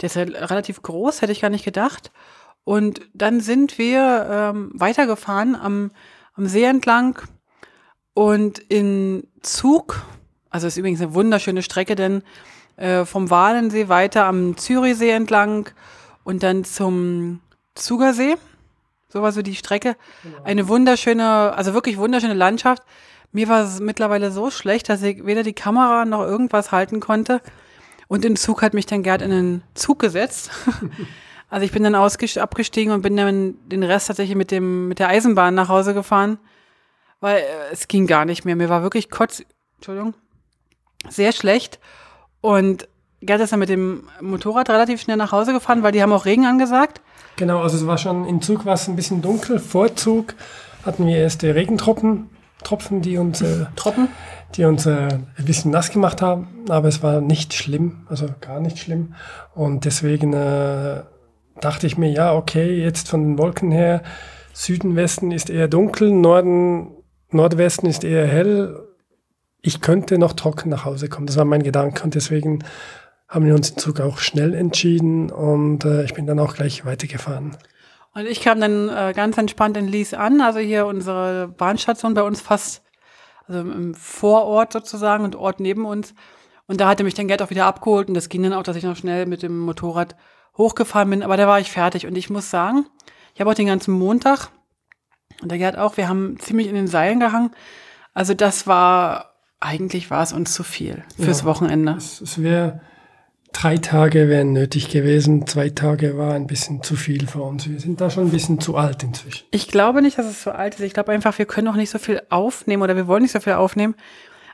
Der 0.02 0.08
ist 0.08 0.16
ja 0.16 0.24
relativ 0.24 0.82
groß, 0.82 1.22
hätte 1.22 1.32
ich 1.32 1.42
gar 1.42 1.50
nicht 1.50 1.66
gedacht. 1.66 2.12
Und 2.64 3.02
dann 3.14 3.40
sind 3.42 3.78
wir 3.78 4.28
ähm, 4.30 4.72
weitergefahren 4.74 5.56
am, 5.56 5.92
am 6.34 6.48
See 6.48 6.64
entlang 6.64 7.20
und 8.14 8.60
in 8.60 9.28
Zug, 9.42 10.04
also 10.50 10.68
ist 10.68 10.78
übrigens 10.78 11.02
eine 11.02 11.14
wunderschöne 11.14 11.64
Strecke, 11.64 11.96
denn 11.96 12.22
äh, 12.76 13.06
vom 13.06 13.30
Walensee 13.30 13.90
weiter 13.90 14.26
am 14.26 14.58
Zürichsee 14.58 15.12
entlang 15.12 15.70
und 16.24 16.44
dann 16.44 16.64
zum 16.64 17.42
Zugersee. 17.76 18.36
So 19.08 19.22
war 19.22 19.32
so 19.32 19.42
die 19.42 19.56
Strecke. 19.56 19.96
Eine 20.44 20.68
wunderschöne, 20.68 21.54
also 21.56 21.74
wirklich 21.74 21.98
wunderschöne 21.98 22.36
Landschaft. 22.36 22.84
Mir 23.32 23.48
war 23.48 23.64
es 23.64 23.80
mittlerweile 23.80 24.32
so 24.32 24.52
schlecht, 24.52 24.90
dass 24.90 25.02
ich 25.02 25.26
weder 25.26 25.44
die 25.44 25.54
Kamera 25.54 26.06
noch 26.06 26.22
irgendwas 26.22 26.72
halten 26.72 27.00
konnte. 27.00 27.42
Und 28.10 28.26
im 28.26 28.36
Zug 28.36 28.64
hat 28.64 28.74
mich 28.74 28.88
dann 28.88 29.04
Gerd 29.04 29.22
in 29.22 29.30
den 29.30 29.64
Zug 29.76 30.00
gesetzt. 30.00 30.50
also 31.50 31.64
ich 31.64 31.72
bin 31.72 31.84
dann 31.84 31.94
abgestiegen 31.94 32.92
und 32.92 33.04
bin 33.04 33.16
dann 33.16 33.54
den 33.68 33.84
Rest 33.84 34.08
tatsächlich 34.08 34.36
mit 34.36 34.50
dem 34.50 34.88
mit 34.88 34.98
der 34.98 35.10
Eisenbahn 35.10 35.54
nach 35.54 35.70
Hause 35.70 35.94
gefahren, 35.94 36.40
weil 37.20 37.38
äh, 37.38 37.72
es 37.72 37.88
ging 37.88 38.08
gar 38.08 38.26
nicht 38.26 38.46
mehr. 38.46 38.56
Mir 38.56 38.68
war 38.68 38.82
wirklich 38.82 39.12
kotz, 39.12 39.44
Entschuldigung, 39.76 40.16
sehr 41.08 41.32
schlecht. 41.32 41.80
Und 42.42 42.90
Gerd 43.22 43.42
ist 43.42 43.52
dann 43.52 43.60
mit 43.60 43.70
dem 43.70 44.10
Motorrad 44.22 44.72
relativ 44.72 45.02
schnell 45.02 45.18
nach 45.18 45.32
Hause 45.32 45.54
gefahren, 45.54 45.84
weil 45.84 45.92
die 45.92 46.02
haben 46.02 46.12
auch 46.12 46.26
Regen 46.26 46.48
angesagt. 46.48 47.02
Genau, 47.36 47.62
also 47.62 47.78
es 47.78 47.86
war 47.86 48.00
schon 48.00 48.26
im 48.26 48.42
Zug 48.42 48.66
war 48.66 48.74
es 48.74 48.88
ein 48.88 48.96
bisschen 48.96 49.22
dunkel. 49.22 49.60
Vor 49.60 49.96
Zug 49.96 50.34
hatten 50.84 51.06
wir 51.06 51.18
erste 51.18 51.54
Regentropfen, 51.54 52.32
Tropfen, 52.64 53.04
die 53.04 53.18
uns, 53.20 53.42
äh, 53.42 53.68
Troppen. 53.76 54.08
Die 54.56 54.66
uns 54.66 54.86
äh, 54.86 55.08
ein 55.38 55.46
bisschen 55.46 55.72
nass 55.72 55.92
gemacht 55.92 56.22
haben, 56.22 56.66
aber 56.70 56.88
es 56.88 57.04
war 57.04 57.22
nicht 57.22 57.54
schlimm, 57.54 58.08
also 58.10 58.28
gar 58.42 58.60
nicht 58.60 58.80
schlimm. 58.80 59.14
Und 59.54 59.86
deswegen 59.86 60.34
äh, 60.34 61.04
dachte 61.62 61.88
ich 61.88 61.98
mir, 61.98 62.10
ja, 62.10 62.34
okay, 62.34 62.82
jetzt 62.82 63.10
von 63.10 63.24
den 63.24 63.38
Wolken 63.38 63.72
her, 63.72 64.02
Süden, 64.54 64.96
Westen 64.96 65.32
ist 65.32 65.50
eher 65.50 65.68
dunkel, 65.68 66.12
Norden, 66.12 66.92
Nordwesten 67.32 67.88
ist 67.88 68.04
eher 68.04 68.28
hell. 68.28 68.88
Ich 69.62 69.82
könnte 69.82 70.18
noch 70.18 70.34
trocken 70.34 70.70
nach 70.70 70.86
Hause 70.86 71.10
kommen. 71.10 71.28
Das 71.28 71.38
war 71.38 71.46
mein 71.46 71.64
Gedanke 71.64 72.04
und 72.04 72.16
deswegen 72.16 72.64
haben 73.28 73.46
wir 73.46 73.54
uns 73.54 73.70
im 73.70 73.78
Zug 73.78 74.00
auch 74.00 74.18
schnell 74.18 74.56
entschieden 74.56 75.32
und 75.32 75.86
äh, 75.86 76.04
ich 76.04 76.16
bin 76.16 76.26
dann 76.26 76.40
auch 76.40 76.56
gleich 76.56 76.86
weitergefahren. 76.86 77.56
Und 78.16 78.26
ich 78.26 78.42
kam 78.42 78.60
dann 78.60 78.90
äh, 78.90 79.14
ganz 79.16 79.38
entspannt 79.38 79.78
in 79.78 79.88
Lies 79.88 80.16
an, 80.16 80.42
also 80.42 80.60
hier 80.60 80.88
unsere 80.88 81.48
Bahnstation 81.48 82.16
bei 82.16 82.24
uns 82.24 82.42
fast, 82.42 82.82
also 83.50 83.62
im 83.62 83.94
Vorort 83.96 84.72
sozusagen 84.72 85.24
und 85.26 85.36
Ort 85.36 85.60
neben 85.60 85.86
uns. 85.86 86.14
Und 86.68 86.80
da 86.80 86.88
hatte 86.88 87.04
mich 87.04 87.16
dann 87.16 87.28
Gerd 87.28 87.42
auch 87.42 87.50
wieder 87.50 87.66
abgeholt 87.66 88.08
und 88.08 88.14
das 88.14 88.30
ging 88.30 88.44
dann 88.44 88.54
auch, 88.54 88.64
dass 88.64 88.76
ich 88.76 88.84
noch 88.84 88.96
schnell 88.96 89.26
mit 89.26 89.42
dem 89.42 89.60
Motorrad 89.60 90.16
hochgefahren 90.58 91.10
bin, 91.10 91.24
aber 91.24 91.36
da 91.36 91.48
war 91.48 91.60
ich 91.60 91.72
fertig. 91.72 92.06
Und 92.06 92.16
ich 92.18 92.30
muss 92.30 92.50
sagen, 92.50 92.86
ich 93.34 93.42
habe 93.42 93.50
auch 93.50 93.56
den 93.56 93.68
ganzen 93.68 93.94
Montag 93.94 94.50
und 95.42 95.50
der 95.50 95.58
Gerd 95.58 95.78
auch, 95.78 95.98
wir 95.98 96.08
haben 96.08 96.38
ziemlich 96.40 96.68
in 96.68 96.76
den 96.76 96.88
Seilen 96.88 97.20
gehangen. 97.20 97.52
Also 98.14 98.34
das 98.34 98.68
war, 98.68 99.34
eigentlich 99.60 100.12
war 100.12 100.22
es 100.22 100.34
uns 100.34 100.54
zu 100.54 100.64
viel 100.64 101.04
fürs 101.18 101.40
Ja. 101.42 101.46
Wochenende. 101.46 101.94
Es, 101.98 102.22
es 102.22 102.42
wäre 102.42 102.82
drei 103.54 103.78
Tage 103.78 104.30
wären 104.30 104.54
nötig 104.54 104.90
gewesen, 104.90 105.48
zwei 105.48 105.70
Tage 105.70 106.18
war 106.18 106.34
ein 106.34 106.48
bisschen 106.48 106.84
zu 106.84 106.96
viel 106.96 107.28
für 107.28 107.42
uns. 107.42 107.70
Wir 107.70 107.80
sind 107.80 108.02
da 108.02 108.10
schon 108.10 108.28
ein 108.28 108.32
bisschen 108.32 108.60
zu 108.60 108.76
alt 108.76 109.04
inzwischen. 109.04 109.46
Ich 109.52 109.68
glaube 109.68 110.02
nicht, 110.02 110.18
dass 110.18 110.26
es 110.26 110.44
so 110.44 110.52
alt 110.52 110.76
ist. 110.76 110.82
Ich 110.82 110.94
glaube 110.94 111.12
einfach, 111.12 111.38
wir 111.38 111.46
können 111.46 111.66
noch 111.66 111.76
nicht 111.76 111.90
so 111.90 112.00
viel 112.00 112.22
aufnehmen 112.30 112.84
oder 112.84 112.96
wir 112.96 113.08
wollen 113.08 113.24
nicht 113.24 113.32
so 113.32 113.40
viel 113.40 113.54
aufnehmen. 113.54 113.96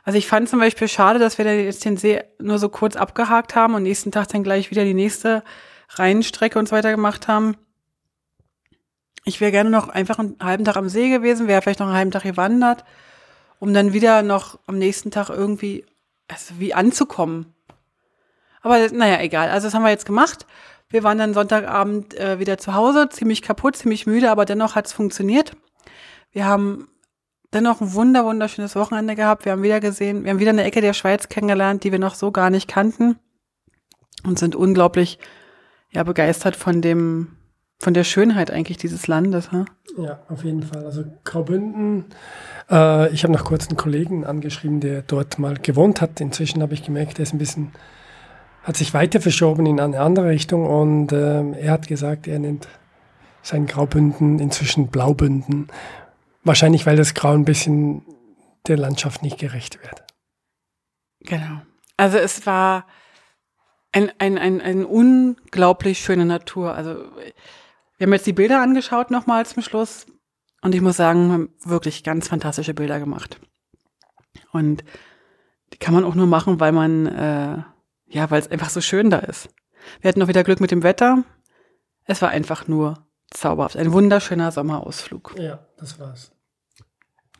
Also 0.04 0.18
ich 0.18 0.26
fand 0.26 0.48
zum 0.48 0.60
Beispiel 0.60 0.88
schade, 0.88 1.18
dass 1.18 1.36
wir 1.38 1.44
da 1.44 1.52
jetzt 1.52 1.84
den 1.84 1.96
See 1.96 2.22
nur 2.38 2.58
so 2.58 2.68
kurz 2.68 2.96
abgehakt 2.96 3.56
haben 3.56 3.74
und 3.74 3.82
nächsten 3.82 4.12
Tag 4.12 4.28
dann 4.28 4.44
gleich 4.44 4.70
wieder 4.70 4.84
die 4.84 4.94
nächste 4.94 5.42
Rheinstrecke 5.90 6.58
und 6.58 6.68
so 6.68 6.76
weiter 6.76 6.90
gemacht 6.92 7.26
haben. 7.28 7.56
Ich 9.24 9.40
wäre 9.40 9.50
gerne 9.50 9.70
noch 9.70 9.88
einfach 9.88 10.20
einen 10.20 10.36
halben 10.40 10.64
Tag 10.64 10.76
am 10.76 10.88
See 10.88 11.10
gewesen, 11.10 11.48
wäre 11.48 11.60
vielleicht 11.60 11.80
noch 11.80 11.88
einen 11.88 11.96
halben 11.96 12.10
Tag 12.12 12.22
gewandert, 12.22 12.84
um 13.58 13.74
dann 13.74 13.92
wieder 13.92 14.22
noch 14.22 14.60
am 14.66 14.78
nächsten 14.78 15.10
Tag 15.10 15.28
irgendwie 15.28 15.84
also 16.28 16.54
wie 16.58 16.74
anzukommen. 16.74 17.55
Aber 18.66 18.88
naja, 18.92 19.20
egal. 19.20 19.48
Also 19.48 19.68
das 19.68 19.74
haben 19.74 19.84
wir 19.84 19.90
jetzt 19.90 20.06
gemacht. 20.06 20.44
Wir 20.88 21.04
waren 21.04 21.18
dann 21.18 21.34
Sonntagabend 21.34 22.18
äh, 22.18 22.40
wieder 22.40 22.58
zu 22.58 22.74
Hause, 22.74 23.08
ziemlich 23.08 23.42
kaputt, 23.42 23.76
ziemlich 23.76 24.06
müde, 24.06 24.30
aber 24.30 24.44
dennoch 24.44 24.74
hat 24.74 24.86
es 24.86 24.92
funktioniert. 24.92 25.52
Wir 26.32 26.46
haben 26.46 26.88
dennoch 27.52 27.80
ein 27.80 27.94
wunder, 27.94 28.24
wunderschönes 28.24 28.74
Wochenende 28.74 29.14
gehabt. 29.14 29.44
Wir 29.44 29.52
haben 29.52 29.62
wieder 29.62 29.78
gesehen, 29.78 30.24
wir 30.24 30.32
haben 30.32 30.40
wieder 30.40 30.50
eine 30.50 30.64
Ecke 30.64 30.80
der 30.80 30.94
Schweiz 30.94 31.28
kennengelernt, 31.28 31.84
die 31.84 31.92
wir 31.92 32.00
noch 32.00 32.16
so 32.16 32.32
gar 32.32 32.50
nicht 32.50 32.66
kannten 32.66 33.18
und 34.24 34.38
sind 34.38 34.56
unglaublich 34.56 35.20
ja, 35.92 36.02
begeistert 36.02 36.56
von 36.56 36.82
dem, 36.82 37.36
von 37.78 37.94
der 37.94 38.04
Schönheit 38.04 38.50
eigentlich 38.50 38.78
dieses 38.78 39.06
Landes. 39.06 39.52
Hm? 39.52 39.66
Ja, 39.96 40.20
auf 40.28 40.44
jeden 40.44 40.62
Fall. 40.64 40.84
Also 40.84 41.04
Graubünden, 41.24 42.06
äh, 42.68 43.12
ich 43.12 43.22
habe 43.22 43.32
noch 43.32 43.44
kurz 43.44 43.68
einen 43.68 43.76
Kollegen 43.76 44.24
angeschrieben, 44.24 44.80
der 44.80 45.02
dort 45.02 45.38
mal 45.38 45.54
gewohnt 45.54 46.00
hat. 46.00 46.20
Inzwischen 46.20 46.62
habe 46.62 46.74
ich 46.74 46.84
gemerkt, 46.84 47.18
er 47.18 47.22
ist 47.22 47.32
ein 47.32 47.38
bisschen, 47.38 47.72
hat 48.66 48.76
sich 48.76 48.92
weiter 48.92 49.20
verschoben 49.20 49.64
in 49.64 49.78
eine 49.78 50.00
andere 50.00 50.26
Richtung 50.28 50.66
und 50.66 51.12
ähm, 51.12 51.54
er 51.54 51.70
hat 51.70 51.86
gesagt, 51.86 52.26
er 52.26 52.40
nennt 52.40 52.66
sein 53.40 53.66
Graubünden 53.66 54.40
inzwischen 54.40 54.88
Blaubünden. 54.88 55.68
Wahrscheinlich, 56.42 56.84
weil 56.84 56.96
das 56.96 57.14
Grau 57.14 57.32
ein 57.32 57.44
bisschen 57.44 58.02
der 58.66 58.76
Landschaft 58.76 59.22
nicht 59.22 59.38
gerecht 59.38 59.80
wird. 59.84 60.04
Genau. 61.20 61.62
Also 61.96 62.18
es 62.18 62.44
war 62.44 62.86
ein, 63.92 64.10
ein, 64.18 64.36
ein, 64.36 64.60
ein 64.60 64.84
unglaublich 64.84 66.00
schöne 66.00 66.26
Natur. 66.26 66.74
Also 66.74 66.96
wir 67.98 68.06
haben 68.06 68.12
jetzt 68.14 68.26
die 68.26 68.32
Bilder 68.32 68.60
angeschaut 68.60 69.12
nochmal 69.12 69.46
zum 69.46 69.62
Schluss 69.62 70.06
und 70.60 70.74
ich 70.74 70.80
muss 70.80 70.96
sagen, 70.96 71.28
wir 71.28 71.34
haben 71.34 71.54
wirklich 71.64 72.02
ganz 72.02 72.26
fantastische 72.26 72.74
Bilder 72.74 72.98
gemacht. 72.98 73.38
Und 74.50 74.82
die 75.72 75.78
kann 75.78 75.94
man 75.94 76.02
auch 76.02 76.16
nur 76.16 76.26
machen, 76.26 76.58
weil 76.58 76.72
man, 76.72 77.06
äh, 77.06 77.62
ja, 78.06 78.30
weil 78.30 78.40
es 78.40 78.50
einfach 78.50 78.70
so 78.70 78.80
schön 78.80 79.10
da 79.10 79.18
ist. 79.18 79.48
Wir 80.00 80.08
hatten 80.08 80.20
noch 80.20 80.28
wieder 80.28 80.44
Glück 80.44 80.60
mit 80.60 80.70
dem 80.70 80.82
Wetter. 80.82 81.24
Es 82.04 82.22
war 82.22 82.30
einfach 82.30 82.68
nur 82.68 83.06
zauberhaft. 83.30 83.76
Ein 83.76 83.92
wunderschöner 83.92 84.52
Sommerausflug. 84.52 85.34
Ja, 85.38 85.66
das 85.76 85.98
war's. 85.98 86.32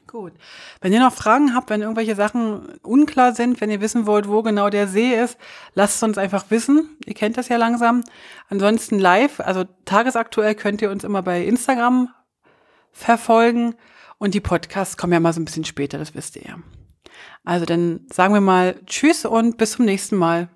Gut. 0.06 0.34
Wenn 0.80 0.92
ihr 0.92 1.00
noch 1.00 1.12
Fragen 1.12 1.54
habt, 1.54 1.68
wenn 1.68 1.82
irgendwelche 1.82 2.14
Sachen 2.14 2.78
unklar 2.82 3.34
sind, 3.34 3.60
wenn 3.60 3.70
ihr 3.70 3.80
wissen 3.80 4.06
wollt, 4.06 4.28
wo 4.28 4.42
genau 4.42 4.70
der 4.70 4.86
See 4.86 5.12
ist, 5.12 5.36
lasst 5.74 5.96
es 5.96 6.02
uns 6.02 6.16
einfach 6.16 6.44
wissen. 6.48 6.96
Ihr 7.04 7.14
kennt 7.14 7.36
das 7.36 7.48
ja 7.48 7.56
langsam. 7.56 8.04
Ansonsten 8.48 9.00
live, 9.00 9.40
also 9.40 9.64
tagesaktuell 9.84 10.54
könnt 10.54 10.80
ihr 10.80 10.90
uns 10.90 11.02
immer 11.02 11.22
bei 11.22 11.44
Instagram 11.44 12.08
verfolgen 12.92 13.74
und 14.18 14.34
die 14.34 14.40
Podcasts 14.40 14.96
kommen 14.96 15.12
ja 15.12 15.20
mal 15.20 15.32
so 15.32 15.40
ein 15.40 15.44
bisschen 15.44 15.64
später, 15.64 15.98
das 15.98 16.14
wisst 16.14 16.36
ihr 16.36 16.42
ja. 16.42 16.58
Also 17.44 17.66
dann 17.66 18.06
sagen 18.12 18.32
wir 18.32 18.40
mal 18.40 18.80
Tschüss 18.86 19.24
und 19.24 19.58
bis 19.58 19.72
zum 19.72 19.84
nächsten 19.84 20.16
Mal. 20.16 20.48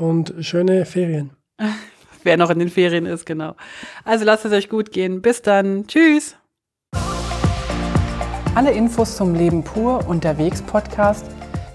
Und 0.00 0.34
schöne 0.40 0.86
Ferien. 0.86 1.30
Wer 2.24 2.38
noch 2.38 2.48
in 2.48 2.58
den 2.58 2.70
Ferien 2.70 3.04
ist, 3.04 3.26
genau. 3.26 3.54
Also 4.02 4.24
lasst 4.24 4.46
es 4.46 4.52
euch 4.52 4.70
gut 4.70 4.92
gehen. 4.92 5.20
Bis 5.20 5.42
dann. 5.42 5.86
Tschüss. 5.86 6.36
Alle 8.54 8.70
Infos 8.72 9.16
zum 9.16 9.34
Leben 9.34 9.62
pur 9.62 10.08
unterwegs 10.08 10.62
Podcast 10.62 11.26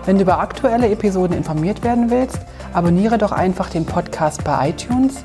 Wenn 0.04 0.16
du 0.16 0.22
über 0.22 0.40
aktuelle 0.40 0.90
Episoden 0.90 1.35
informiert 1.35 1.83
werden 1.83 2.11
willst, 2.11 2.40
abonniere 2.74 3.16
doch 3.16 3.33
einfach 3.33 3.70
den 3.70 3.87
Podcast 3.87 4.44
bei 4.44 4.68
iTunes 4.68 5.24